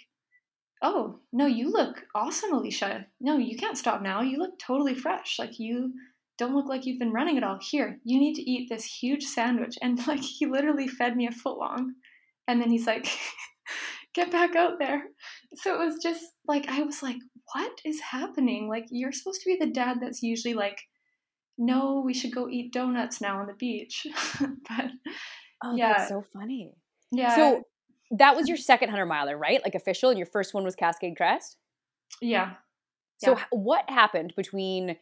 [0.81, 3.05] "Oh no, you look awesome, Alicia.
[3.21, 4.23] No, you can't stop now.
[4.23, 5.39] You look totally fresh.
[5.39, 5.93] Like you."
[6.39, 7.59] Don't look like you've been running at all.
[7.61, 9.77] Here, you need to eat this huge sandwich.
[9.83, 11.95] And like, he literally fed me a foot long.
[12.47, 13.09] And then he's like,
[14.15, 15.05] get back out there.
[15.55, 17.19] So it was just like, I was like,
[17.55, 18.69] what is happening?
[18.69, 20.81] Like, you're supposed to be the dad that's usually like,
[21.57, 24.07] no, we should go eat donuts now on the beach.
[24.41, 24.91] but
[25.65, 25.93] Oh, Yeah.
[25.95, 26.73] that's so funny.
[27.11, 27.35] yeah.
[27.35, 27.63] So,
[28.13, 29.61] that was your second 100 miler, right?
[29.63, 31.57] Like official, and your first one was Cascade Crest?
[32.23, 32.55] yeah.
[33.19, 33.45] So, Yeah.
[33.51, 34.97] what happened between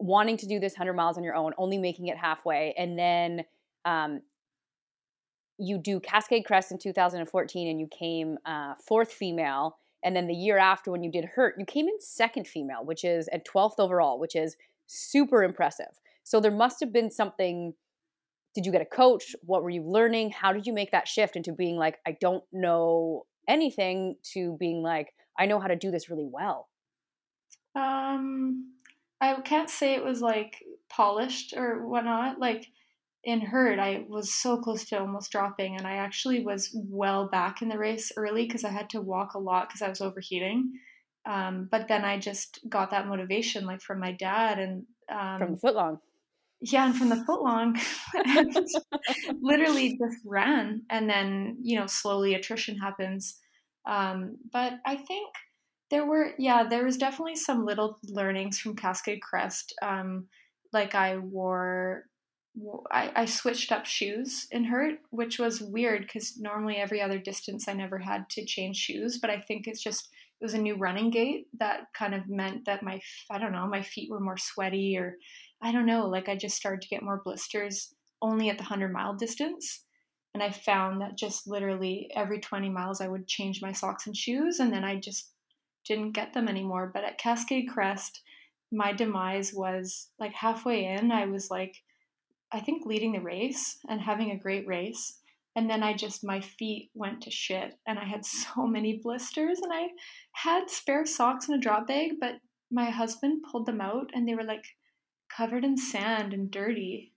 [0.00, 3.44] wanting to do this 100 miles on your own, only making it halfway, and then,
[3.84, 4.20] um,
[5.62, 9.78] you do Cascade Crest in 2014 and you came uh, fourth female.
[10.02, 13.04] And then the year after, when you did Hurt, you came in second female, which
[13.04, 14.56] is at 12th overall, which is
[14.88, 16.00] super impressive.
[16.24, 17.74] So there must have been something.
[18.54, 19.36] Did you get a coach?
[19.42, 20.30] What were you learning?
[20.30, 24.82] How did you make that shift into being like, I don't know anything to being
[24.82, 26.68] like, I know how to do this really well?
[27.76, 28.72] Um,
[29.20, 32.40] I can't say it was like polished or whatnot.
[32.40, 32.66] Like
[33.24, 37.62] in Hurt, I was so close to almost dropping, and I actually was well back
[37.62, 40.72] in the race early because I had to walk a lot because I was overheating.
[41.24, 45.54] Um, but then I just got that motivation, like from my dad and um, from
[45.54, 45.98] the footlong.
[46.60, 47.80] Yeah, and from the footlong,
[49.40, 53.38] literally just ran, and then you know slowly attrition happens.
[53.86, 55.32] Um, but I think
[55.90, 59.74] there were yeah there was definitely some little learnings from Cascade Crest.
[59.80, 60.26] Um,
[60.72, 62.06] like I wore
[62.90, 67.66] I, I switched up shoes in Hurt, which was weird because normally every other distance
[67.66, 69.18] I never had to change shoes.
[69.18, 70.08] But I think it's just
[70.40, 73.66] it was a new running gait that kind of meant that my I don't know
[73.66, 75.16] my feet were more sweaty or
[75.62, 78.92] I don't know like I just started to get more blisters only at the hundred
[78.92, 79.84] mile distance.
[80.34, 84.16] And I found that just literally every 20 miles I would change my socks and
[84.16, 85.30] shoes and then I just
[85.86, 86.90] didn't get them anymore.
[86.92, 88.22] But at Cascade Crest,
[88.70, 91.76] my demise was like halfway in, I was like
[92.52, 95.18] I think leading the race and having a great race.
[95.56, 99.60] And then I just, my feet went to shit and I had so many blisters
[99.60, 99.88] and I
[100.32, 102.36] had spare socks in a drop bag, but
[102.70, 104.64] my husband pulled them out and they were like
[105.34, 107.12] covered in sand and dirty.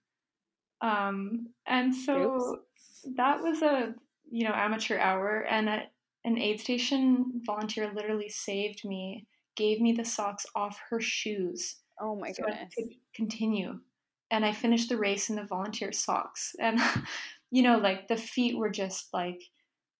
[0.81, 3.07] Um, and so Oops.
[3.15, 3.93] that was a,
[4.29, 5.83] you know, amateur hour and a,
[6.25, 11.77] an aid station volunteer literally saved me, gave me the socks off her shoes.
[11.99, 12.73] Oh my so goodness.
[12.77, 13.79] I could continue
[14.31, 16.55] and I finished the race in the volunteer socks.
[16.59, 16.79] And,
[17.51, 19.41] you know, like the feet were just like,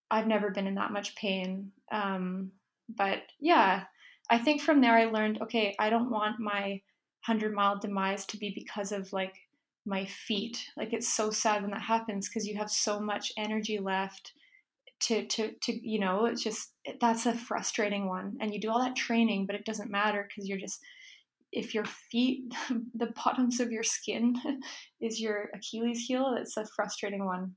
[0.10, 1.72] I've never been in that much pain.
[1.92, 2.52] Um,
[2.90, 3.84] but yeah,
[4.30, 6.82] I think from there I learned okay, I don't want my
[7.26, 9.36] 100 mile demise to be because of like
[9.86, 10.66] my feet.
[10.78, 14.34] Like it's so sad when that happens because you have so much energy left
[15.02, 18.82] to to to you know it's just that's a frustrating one and you do all
[18.82, 20.80] that training but it doesn't matter because you're just
[21.56, 22.54] if your feet,
[22.94, 24.36] the bottoms of your skin
[25.02, 27.56] is your Achilles heel, it's a frustrating one.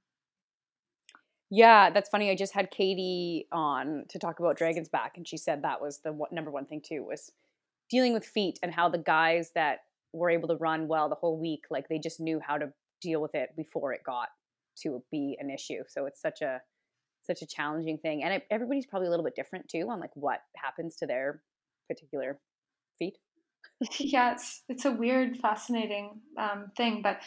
[1.50, 2.30] Yeah, that's funny.
[2.30, 6.00] I just had Katie on to talk about Dragon's Back, and she said that was
[6.00, 7.32] the number one thing too was
[7.90, 9.78] dealing with feet and how the guys that
[10.12, 13.22] were able to run well the whole week, like they just knew how to deal
[13.22, 14.28] with it before it got
[14.82, 15.82] to be an issue.
[15.88, 16.60] So it's such a
[17.22, 20.14] such a challenging thing, and it, everybody's probably a little bit different too on like
[20.14, 21.40] what happens to their
[21.88, 22.38] particular
[22.98, 23.16] feet.
[23.98, 27.20] yeah, it's it's a weird, fascinating um, thing, but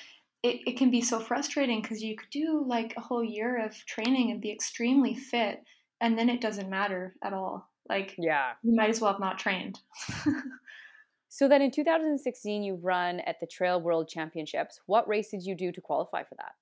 [0.44, 3.74] it, it can be so frustrating because you could do like a whole year of
[3.86, 5.64] training and be extremely fit,
[6.02, 7.70] and then it doesn't matter at all.
[7.88, 9.80] Like, yeah, you might as well have not trained.
[11.30, 14.82] so then, in 2016, you run at the Trail World Championships.
[14.88, 16.54] What race did you do to qualify for that?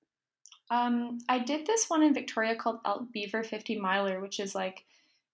[0.70, 4.84] Um, I did this one in Victoria called Elk Beaver 50 miler, which is like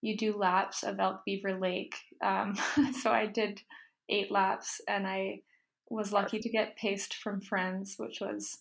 [0.00, 1.96] you do laps of Elk Beaver Lake.
[2.22, 2.56] Um,
[3.02, 3.60] so I did
[4.08, 5.40] eight laps, and I
[5.88, 8.58] was lucky to get paced from friends, which was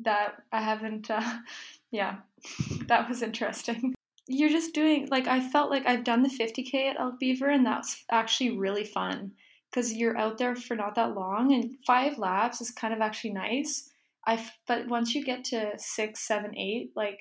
[0.00, 1.10] that I haven't.
[1.10, 1.38] Uh,
[1.90, 2.16] yeah,
[2.86, 3.94] that was interesting.
[4.28, 7.66] You're just doing like I felt like I've done the 50k at Elk Beaver, and
[7.66, 9.32] that's actually really fun
[9.70, 13.32] because you're out there for not that long, and five laps is kind of actually
[13.32, 13.90] nice.
[14.26, 17.18] I but once you get to six, seven, eight, like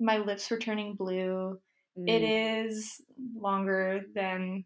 [0.00, 1.60] my lips were turning blue.
[1.98, 2.08] Mm.
[2.08, 3.00] It is
[3.36, 4.64] longer than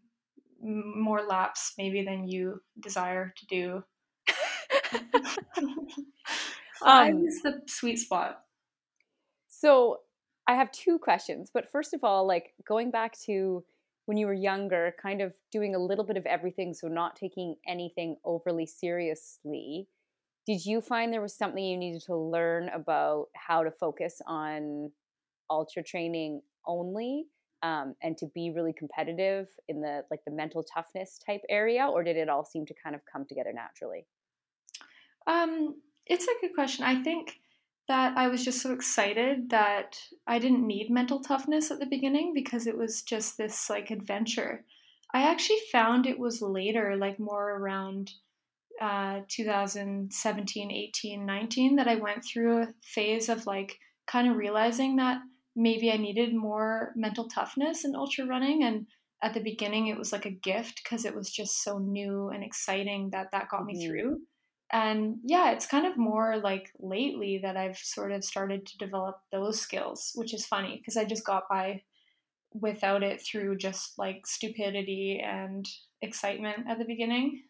[0.65, 3.83] more laps maybe than you desire to do.
[6.85, 8.41] um, is the sweet spot.
[9.47, 9.99] So
[10.47, 13.63] I have two questions, but first of all, like going back to
[14.05, 17.55] when you were younger, kind of doing a little bit of everything, so not taking
[17.67, 19.87] anything overly seriously.
[20.45, 24.91] Did you find there was something you needed to learn about how to focus on
[25.49, 27.25] ultra training only?
[27.65, 32.03] Um, and to be really competitive in the like the mental toughness type area or
[32.03, 34.05] did it all seem to kind of come together naturally?
[35.25, 36.85] Um, it's a good question.
[36.85, 37.39] I think
[37.87, 39.95] that i was just so excited that
[40.25, 44.63] i didn't need mental toughness at the beginning because it was just this like adventure.
[45.13, 48.11] I actually found it was later like more around
[48.81, 54.97] uh, 2017 18 19 that i went through a phase of like kind of realizing
[54.97, 55.19] that
[55.55, 58.63] maybe I needed more mental toughness in ultra running.
[58.63, 58.87] And
[59.23, 62.43] at the beginning, it was like a gift because it was just so new and
[62.43, 63.89] exciting that that got me mm-hmm.
[63.89, 64.19] through.
[64.71, 69.19] and yeah, it's kind of more like lately that I've sort of started to develop
[69.31, 71.83] those skills, which is funny because I just got by
[72.53, 75.67] without it through just like stupidity and
[76.01, 77.43] excitement at the beginning.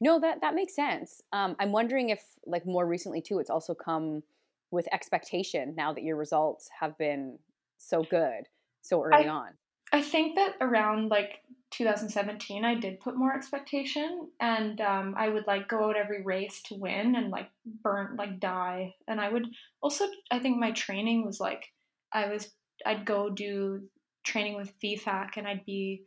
[0.00, 1.22] No, that that makes sense.
[1.32, 4.22] Um, I'm wondering if, like, more recently too, it's also come
[4.70, 7.38] with expectation now that your results have been
[7.78, 8.44] so good
[8.82, 9.48] so early I, on.
[9.92, 11.40] I think that around like
[11.72, 16.62] 2017, I did put more expectation, and um, I would like go out every race
[16.66, 17.48] to win and like
[17.82, 18.94] burn, like die.
[19.08, 19.46] And I would
[19.80, 21.72] also, I think my training was like,
[22.12, 22.50] I was,
[22.84, 23.82] I'd go do
[24.24, 26.04] training with VFAC, and I'd be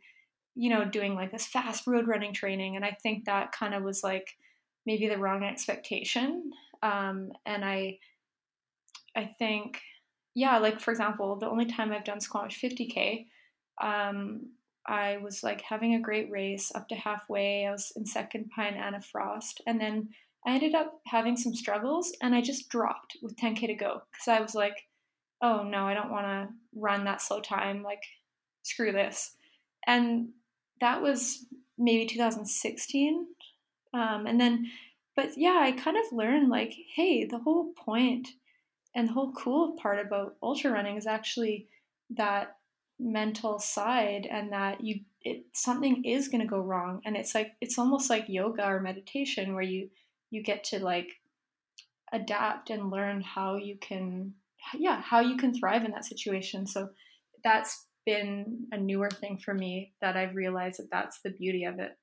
[0.54, 2.76] you know, doing like this fast road running training.
[2.76, 4.36] And I think that kind of was like
[4.84, 6.50] maybe the wrong expectation.
[6.82, 7.98] Um, and I,
[9.16, 9.80] I think,
[10.34, 13.26] yeah, like for example, the only time I've done Squamish 50K,
[13.82, 14.50] um,
[14.86, 17.66] I was like having a great race up to halfway.
[17.66, 19.60] I was in second behind Anna Frost.
[19.66, 20.08] And then
[20.46, 24.28] I ended up having some struggles and I just dropped with 10K to go because
[24.28, 24.86] I was like,
[25.42, 27.82] oh no, I don't want to run that slow time.
[27.82, 28.02] Like,
[28.62, 29.36] screw this.
[29.86, 30.30] And
[30.80, 31.46] that was
[31.78, 33.26] maybe 2016.
[33.92, 34.66] Um, and then,
[35.16, 38.28] but yeah, I kind of learned like, hey, the whole point
[38.94, 41.68] and the whole cool part about ultra running is actually
[42.10, 42.56] that
[42.98, 47.52] mental side and that you it something is going to go wrong and it's like
[47.60, 49.88] it's almost like yoga or meditation where you
[50.30, 51.08] you get to like
[52.12, 54.34] adapt and learn how you can
[54.74, 56.90] yeah how you can thrive in that situation so
[57.42, 61.78] that's been a newer thing for me that I've realized that that's the beauty of
[61.78, 61.96] it.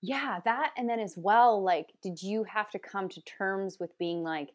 [0.00, 3.98] Yeah, that and then as well, like, did you have to come to terms with
[3.98, 4.50] being like,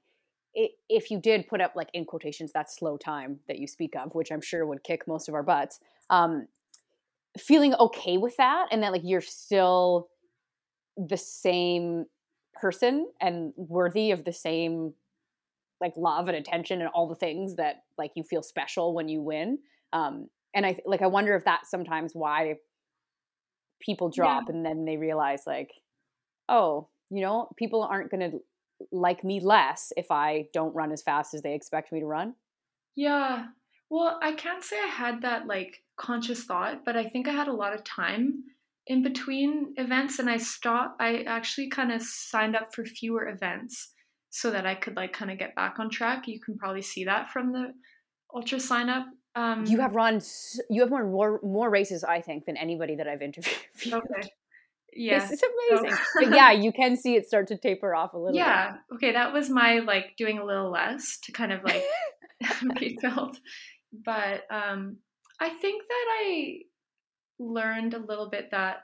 [0.55, 4.13] if you did put up like in quotations that slow time that you speak of,
[4.13, 5.79] which I'm sure would kick most of our butts,
[6.09, 6.47] um,
[7.37, 10.09] feeling okay with that, and that like you're still
[10.95, 12.05] the same
[12.53, 14.93] person and worthy of the same
[15.81, 19.21] like love and attention and all the things that like you feel special when you
[19.21, 19.57] win
[19.91, 22.55] um, and I like I wonder if that's sometimes why
[23.79, 24.55] people drop yeah.
[24.55, 25.71] and then they realize like,
[26.49, 28.39] oh, you know, people aren't going to
[28.91, 32.35] like me less if I don't run as fast as they expect me to run.
[32.95, 33.47] Yeah.
[33.89, 37.47] Well, I can't say I had that like conscious thought, but I think I had
[37.47, 38.43] a lot of time
[38.87, 43.93] in between events and I stopped I actually kind of signed up for fewer events
[44.29, 46.27] so that I could like kind of get back on track.
[46.27, 47.73] You can probably see that from the
[48.35, 49.05] UltraSignup
[49.35, 50.21] um, you have run.
[50.69, 53.57] You have more, more more races, I think, than anybody that I've interviewed.
[53.85, 54.29] Okay.
[54.95, 55.41] Yeah, it's,
[55.71, 55.97] amazing.
[56.15, 58.35] but yeah, you can see it start to taper off a little.
[58.35, 58.71] Yeah.
[58.71, 58.95] Bit.
[58.95, 61.83] Okay, that was my like doing a little less to kind of like
[62.79, 63.37] rebuild.
[64.05, 64.97] But um,
[65.39, 66.59] I think that I
[67.39, 68.83] learned a little bit that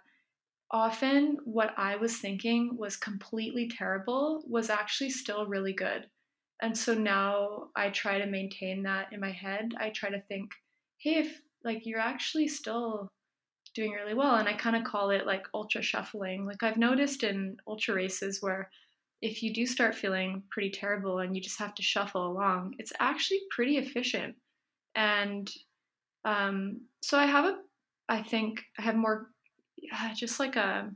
[0.71, 6.05] often what I was thinking was completely terrible was actually still really good.
[6.61, 9.73] And so now I try to maintain that in my head.
[9.79, 10.51] I try to think,
[10.97, 13.09] hey, if like you're actually still
[13.79, 16.45] doing really well, and I kind of call it like ultra shuffling.
[16.45, 18.69] Like I've noticed in ultra races where
[19.21, 22.93] if you do start feeling pretty terrible and you just have to shuffle along, it's
[22.99, 24.35] actually pretty efficient.
[24.95, 25.49] And
[26.25, 27.57] um, so I have a,
[28.07, 29.29] I think I have more,
[30.15, 30.89] just like a,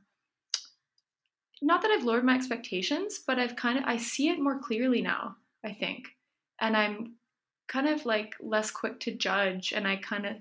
[1.61, 5.01] not that I've lowered my expectations, but I've kind of, I see it more clearly
[5.01, 5.35] now.
[5.63, 6.09] I think.
[6.59, 7.13] And I'm
[7.67, 10.35] kind of like less quick to judge and I kind of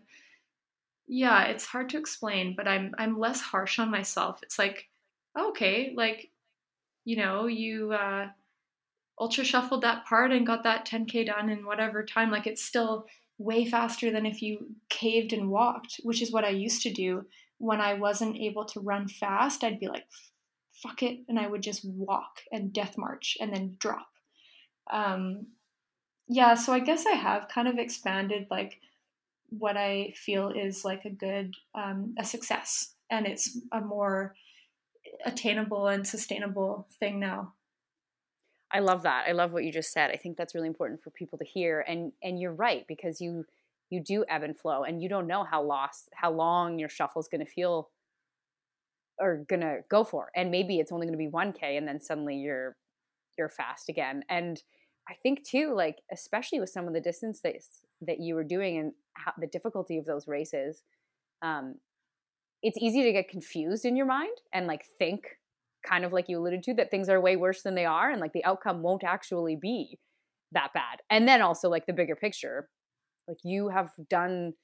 [1.12, 4.40] yeah, it's hard to explain, but I'm I'm less harsh on myself.
[4.42, 4.88] It's like
[5.38, 6.30] okay, like
[7.04, 8.28] you know, you uh
[9.20, 13.06] ultra shuffled that part and got that 10k done in whatever time like it's still
[13.38, 17.26] way faster than if you caved and walked, which is what I used to do
[17.58, 19.64] when I wasn't able to run fast.
[19.64, 20.06] I'd be like
[20.82, 24.08] fuck it and I would just walk and death march and then drop
[24.90, 25.46] um,
[26.28, 28.80] yeah, so I guess I have kind of expanded like
[29.58, 34.34] what I feel is like a good um, a success, and it's a more
[35.24, 37.54] attainable and sustainable thing now.
[38.72, 39.26] I love that.
[39.28, 40.10] I love what you just said.
[40.10, 41.84] I think that's really important for people to hear.
[41.86, 43.44] And and you're right because you
[43.90, 47.20] you do ebb and flow, and you don't know how lost how long your shuffle
[47.20, 47.90] is going to feel
[49.18, 50.30] or going to go for.
[50.34, 52.76] And maybe it's only going to be 1k and then suddenly you're
[53.38, 54.24] you're fast again.
[54.28, 54.62] And
[55.08, 57.56] I think too, like especially with some of the distance that
[58.02, 60.82] that you were doing and how, the difficulty of those races,
[61.42, 61.76] um,
[62.62, 65.38] it's easy to get confused in your mind and like think,
[65.84, 68.20] kind of like you alluded to, that things are way worse than they are, and
[68.20, 69.98] like the outcome won't actually be
[70.52, 71.00] that bad.
[71.10, 72.68] And then also like the bigger picture,
[73.26, 74.54] like you have done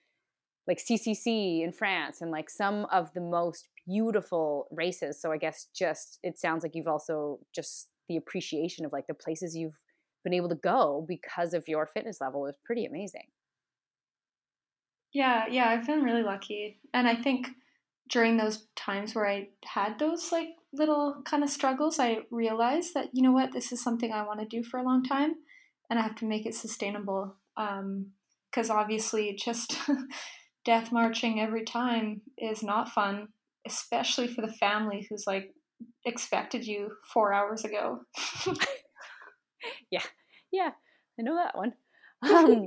[0.69, 5.21] like CCC in France and like some of the most beautiful races.
[5.21, 9.15] So I guess just it sounds like you've also just the appreciation of like the
[9.15, 9.79] places you've
[10.25, 13.29] been able to go because of your fitness level is pretty amazing.
[15.13, 16.81] Yeah, yeah, I've been really lucky.
[16.93, 17.49] And I think
[18.11, 23.09] during those times where I had those like little kind of struggles, I realized that,
[23.13, 25.35] you know what, this is something I want to do for a long time
[25.91, 27.37] and I have to make it sustainable.
[27.57, 29.77] Because um, obviously, just
[30.65, 33.29] death marching every time is not fun,
[33.67, 35.53] especially for the family who's like
[36.05, 38.01] expected you four hours ago.
[39.91, 40.03] yeah,
[40.53, 40.71] yeah,
[41.19, 41.75] I know that one.
[42.21, 42.67] Um,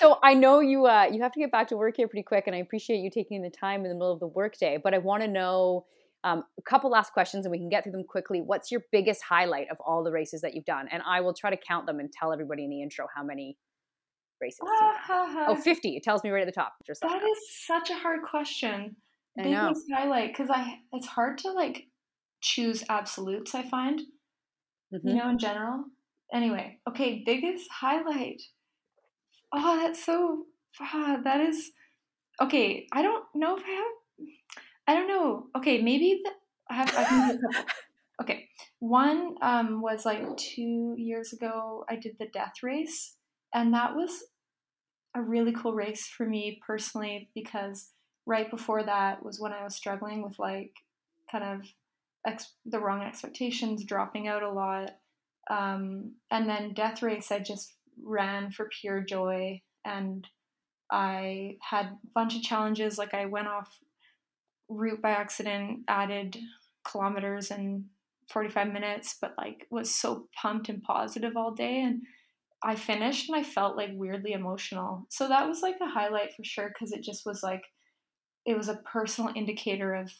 [0.00, 2.48] so I know you uh, you have to get back to work here pretty quick,
[2.48, 4.80] and I appreciate you taking the time in the middle of the workday.
[4.82, 5.86] But I want to know
[6.24, 8.40] um, a couple last questions, and we can get through them quickly.
[8.40, 10.88] What's your biggest highlight of all the races that you've done?
[10.90, 13.56] And I will try to count them and tell everybody in the intro how many
[14.40, 14.58] races.
[15.48, 15.96] oh, 50.
[15.96, 16.74] It tells me right at the top.
[17.02, 18.96] That is such a hard question.
[19.38, 19.96] I biggest know.
[19.96, 21.86] highlight because I it's hard to like
[22.40, 23.54] choose absolutes.
[23.54, 24.00] I find,
[24.92, 25.08] mm-hmm.
[25.08, 25.84] you know, in general.
[26.32, 28.42] Anyway, okay, biggest highlight.
[29.52, 30.44] Oh, that's so.
[30.80, 31.72] Ah, that is
[32.40, 32.86] okay.
[32.92, 34.26] I don't know if I have.
[34.86, 35.48] I don't know.
[35.56, 36.30] Okay, maybe the,
[36.70, 36.94] I have.
[36.96, 37.64] I can do a couple.
[38.20, 38.48] Okay,
[38.80, 41.84] one um, was like two years ago.
[41.88, 43.14] I did the death race,
[43.54, 44.24] and that was
[45.14, 47.90] a really cool race for me personally because
[48.26, 50.72] right before that was when I was struggling with like
[51.30, 51.66] kind of
[52.26, 54.90] ex- the wrong expectations, dropping out a lot.
[55.50, 59.62] Um, and then Death Race, I just ran for pure joy.
[59.84, 60.26] And
[60.90, 62.98] I had a bunch of challenges.
[62.98, 63.78] Like I went off
[64.68, 66.36] route by accident, added
[66.84, 67.86] kilometers in
[68.28, 71.80] 45 minutes, but like was so pumped and positive all day.
[71.80, 72.02] And
[72.62, 75.06] I finished and I felt like weirdly emotional.
[75.10, 77.62] So that was like a highlight for sure because it just was like,
[78.44, 80.12] it was a personal indicator of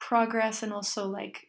[0.00, 1.46] progress and also like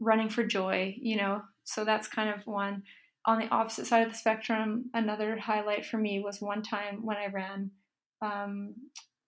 [0.00, 1.42] running for joy, you know?
[1.64, 2.82] So that's kind of one.
[3.24, 7.16] On the opposite side of the spectrum, another highlight for me was one time when
[7.16, 7.70] I ran
[8.20, 8.74] um,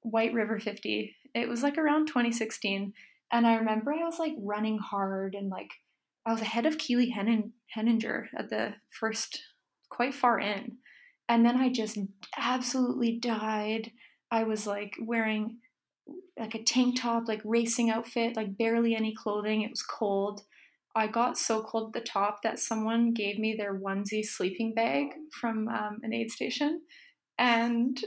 [0.03, 1.15] White River 50.
[1.35, 2.93] It was like around 2016.
[3.33, 5.71] And I remember I was like running hard and like
[6.27, 9.43] I was ahead of Keely Hennen- Henninger at the first,
[9.91, 10.79] quite far in.
[11.29, 11.99] And then I just
[12.37, 13.93] absolutely died.
[14.31, 15.59] I was like wearing
[16.39, 19.63] like a tank top, like racing outfit, like barely any clothing.
[19.63, 20.43] It was cold.
[20.95, 25.09] I got so cold at the top that someone gave me their onesie sleeping bag
[25.33, 26.83] from um, an aid station.
[27.37, 28.01] And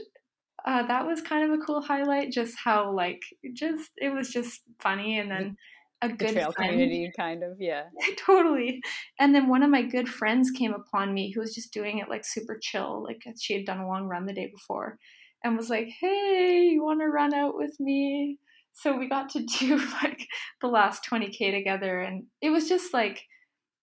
[0.64, 3.20] uh, that was kind of a cool highlight, just how, like,
[3.54, 5.18] just, it was just funny.
[5.18, 5.56] And then
[6.00, 7.84] a good the trail friend, community, kind of, yeah.
[8.16, 8.80] totally.
[9.20, 12.08] And then one of my good friends came upon me who was just doing it,
[12.08, 13.04] like, super chill.
[13.04, 14.98] Like, she had done a long run the day before
[15.44, 18.38] and was like, hey, you want to run out with me?
[18.78, 20.28] So we got to do like
[20.60, 23.24] the last 20K together, and it was just like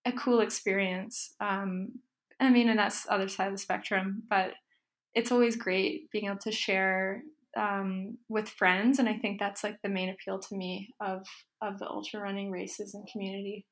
[0.05, 1.35] a cool experience.
[1.41, 1.99] Um,
[2.39, 4.51] I mean, and that's other side of the spectrum, but
[5.13, 7.23] it's always great being able to share
[7.57, 11.25] um, with friends, and I think that's like the main appeal to me of
[11.61, 13.65] of the ultra running races and community.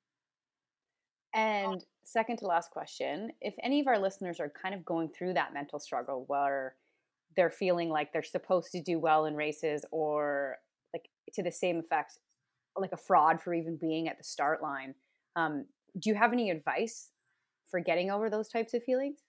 [1.33, 5.33] And second to last question, if any of our listeners are kind of going through
[5.33, 6.75] that mental struggle where
[7.35, 10.57] they're feeling like they're supposed to do well in races or
[10.93, 12.19] like to the same effect
[12.75, 14.95] like a fraud for even being at the start line.
[15.35, 15.65] Um,
[15.99, 17.09] do you have any advice
[17.69, 19.19] for getting over those types of feelings?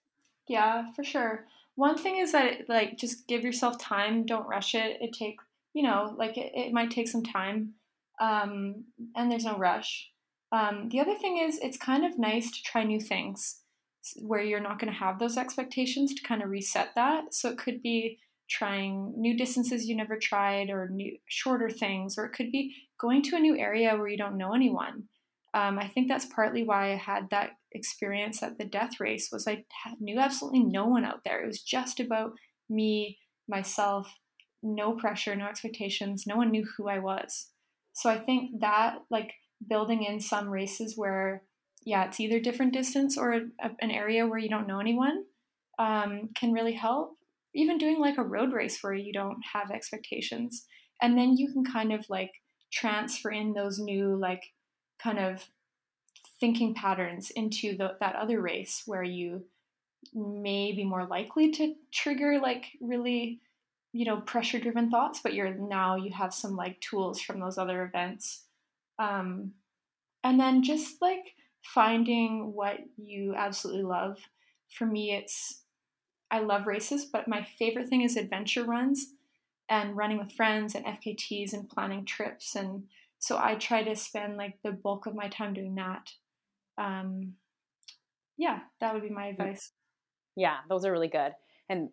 [0.47, 1.45] Yeah for sure.
[1.75, 4.97] One thing is that like just give yourself time don't rush it.
[5.01, 5.37] It take
[5.73, 7.73] you know like it, it might take some time
[8.19, 8.85] um,
[9.15, 10.09] and there's no rush.
[10.51, 13.61] Um, the other thing is it's kind of nice to try new things
[14.21, 17.33] where you're not going to have those expectations to kind of reset that.
[17.33, 22.25] So it could be trying new distances you never tried or new shorter things, or
[22.25, 25.03] it could be going to a new area where you don't know anyone.
[25.53, 29.47] Um, I think that's partly why I had that experience at the death race was
[29.47, 29.63] I
[29.99, 31.41] knew absolutely no one out there.
[31.41, 32.33] It was just about
[32.69, 34.13] me, myself,
[34.61, 36.25] no pressure, no expectations.
[36.27, 37.51] No one knew who I was.
[37.93, 39.33] So I think that like
[39.65, 41.43] building in some races where
[41.85, 43.41] yeah, it's either different distance or a,
[43.79, 45.23] an area where you don't know anyone
[45.77, 47.15] um, can really help.
[47.55, 50.65] Even doing like a road race where you don't have expectations.
[51.01, 52.31] And then you can kind of like
[52.71, 54.43] transfer in those new, like,
[55.01, 55.43] kind of
[56.39, 59.45] thinking patterns into the, that other race where you
[60.13, 63.41] may be more likely to trigger like really
[63.91, 67.57] you know pressure driven thoughts but you're now you have some like tools from those
[67.57, 68.43] other events
[68.99, 69.51] um
[70.25, 71.35] and then just like
[71.65, 74.17] finding what you absolutely love.
[74.69, 75.61] For me, it's
[76.35, 79.07] I love races, but my favorite thing is adventure runs.
[79.67, 82.55] and running with friends and FKTs and planning trips.
[82.55, 82.83] And
[83.17, 86.11] so I try to spend like the bulk of my time doing that.
[86.77, 87.33] Um,
[88.37, 89.71] yeah, that would be my advice.
[90.35, 91.31] Yeah, those are really good.
[91.69, 91.89] And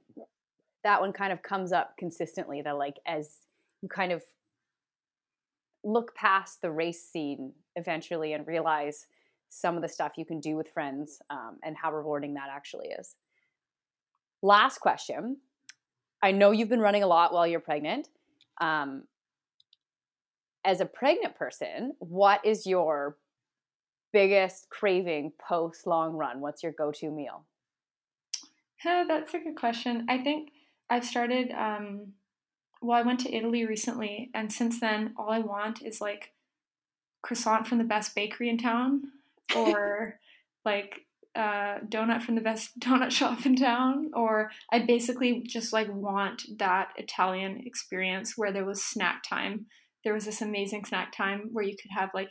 [0.84, 3.38] that one kind of comes up consistently that like as
[3.80, 4.22] you kind of
[5.82, 9.07] look past the race scene eventually and realize
[9.49, 12.88] some of the stuff you can do with friends um, and how rewarding that actually
[12.88, 13.14] is.
[14.43, 15.38] Last question.
[16.22, 18.09] I know you've been running a lot while you're pregnant.
[18.61, 19.05] Um,
[20.64, 23.16] as a pregnant person, what is your
[24.12, 26.40] biggest craving post long run?
[26.40, 27.45] What's your go to meal?
[28.84, 30.07] Uh, that's a good question.
[30.09, 30.51] I think
[30.90, 32.12] I've started, um,
[32.80, 36.32] well, I went to Italy recently, and since then, all I want is like
[37.22, 39.03] croissant from the best bakery in town
[39.57, 40.18] or
[40.64, 45.93] like uh, donut from the best donut shop in town, or I basically just like
[45.93, 49.66] want that Italian experience where there was snack time.
[50.05, 52.30] There was this amazing snack time where you could have like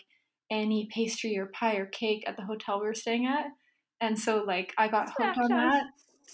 [0.51, 3.45] any pastry or pie or cake at the hotel we were staying at.
[4.01, 5.85] And so like I got hooked on that.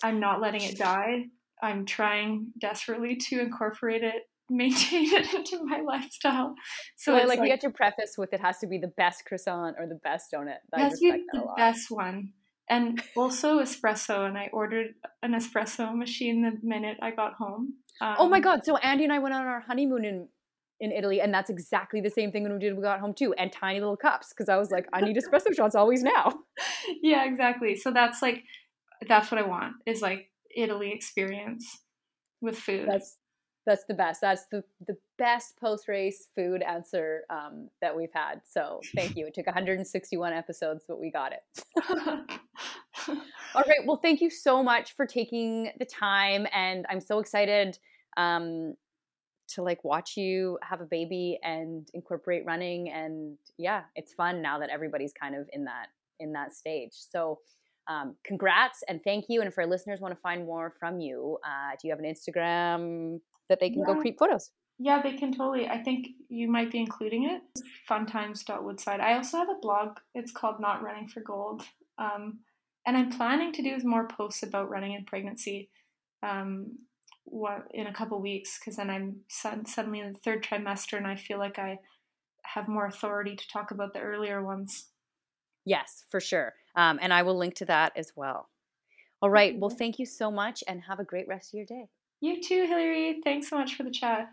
[0.03, 1.25] I'm not letting it die.
[1.61, 6.55] I'm trying desperately to incorporate it, maintain it into my lifestyle.
[6.95, 9.25] So well, like, like, you have to preface with it has to be the best
[9.25, 10.57] croissant or the best donut.
[10.73, 12.33] It has to be the best one
[12.69, 14.27] and also espresso.
[14.27, 17.75] And I ordered an espresso machine the minute I got home.
[18.01, 18.65] Um, oh my um, god!
[18.65, 20.27] So Andy and I went on our honeymoon in
[20.79, 22.75] in Italy, and that's exactly the same thing when we did.
[22.75, 25.55] We got home too, and tiny little cups because I was like, I need espresso
[25.55, 26.33] shots always now.
[27.01, 27.75] yeah, exactly.
[27.75, 28.43] So that's like
[29.07, 31.65] that's what I want is like Italy experience
[32.41, 32.87] with food.
[32.87, 33.17] That's
[33.67, 34.21] that's the best.
[34.21, 38.41] That's the the best post race food answer um, that we've had.
[38.49, 39.27] So thank you.
[39.27, 41.41] It took 161 episodes, but we got it.
[43.09, 43.85] All right.
[43.85, 47.77] Well, thank you so much for taking the time, and I'm so excited
[48.15, 48.75] um,
[49.49, 52.89] to like watch you have a baby and incorporate running.
[52.89, 55.87] And yeah, it's fun now that everybody's kind of in that
[56.19, 56.93] in that stage.
[56.93, 57.39] So.
[57.89, 59.39] Um, congrats and thank you.
[59.39, 62.05] And if our listeners want to find more from you, uh, do you have an
[62.05, 63.93] Instagram that they can yeah.
[63.93, 64.51] go create photos.
[64.79, 65.67] Yeah, they can totally.
[65.67, 67.41] I think you might be including it.
[67.89, 68.99] Funtimes.woodside.
[68.99, 69.97] I also have a blog.
[70.13, 71.63] It's called Not Running for Gold.
[71.97, 72.39] Um,
[72.85, 75.69] and I'm planning to do more posts about running in pregnancy
[76.21, 76.77] um,
[77.25, 81.15] what, in a couple weeks because then I'm suddenly in the third trimester and I
[81.15, 81.79] feel like I
[82.43, 84.87] have more authority to talk about the earlier ones.
[85.65, 86.53] Yes, for sure.
[86.75, 88.49] Um, and I will link to that as well.
[89.21, 89.57] All right.
[89.57, 91.89] Well, thank you so much and have a great rest of your day.
[92.21, 93.21] You too, Hillary.
[93.23, 94.31] Thanks so much for the chat.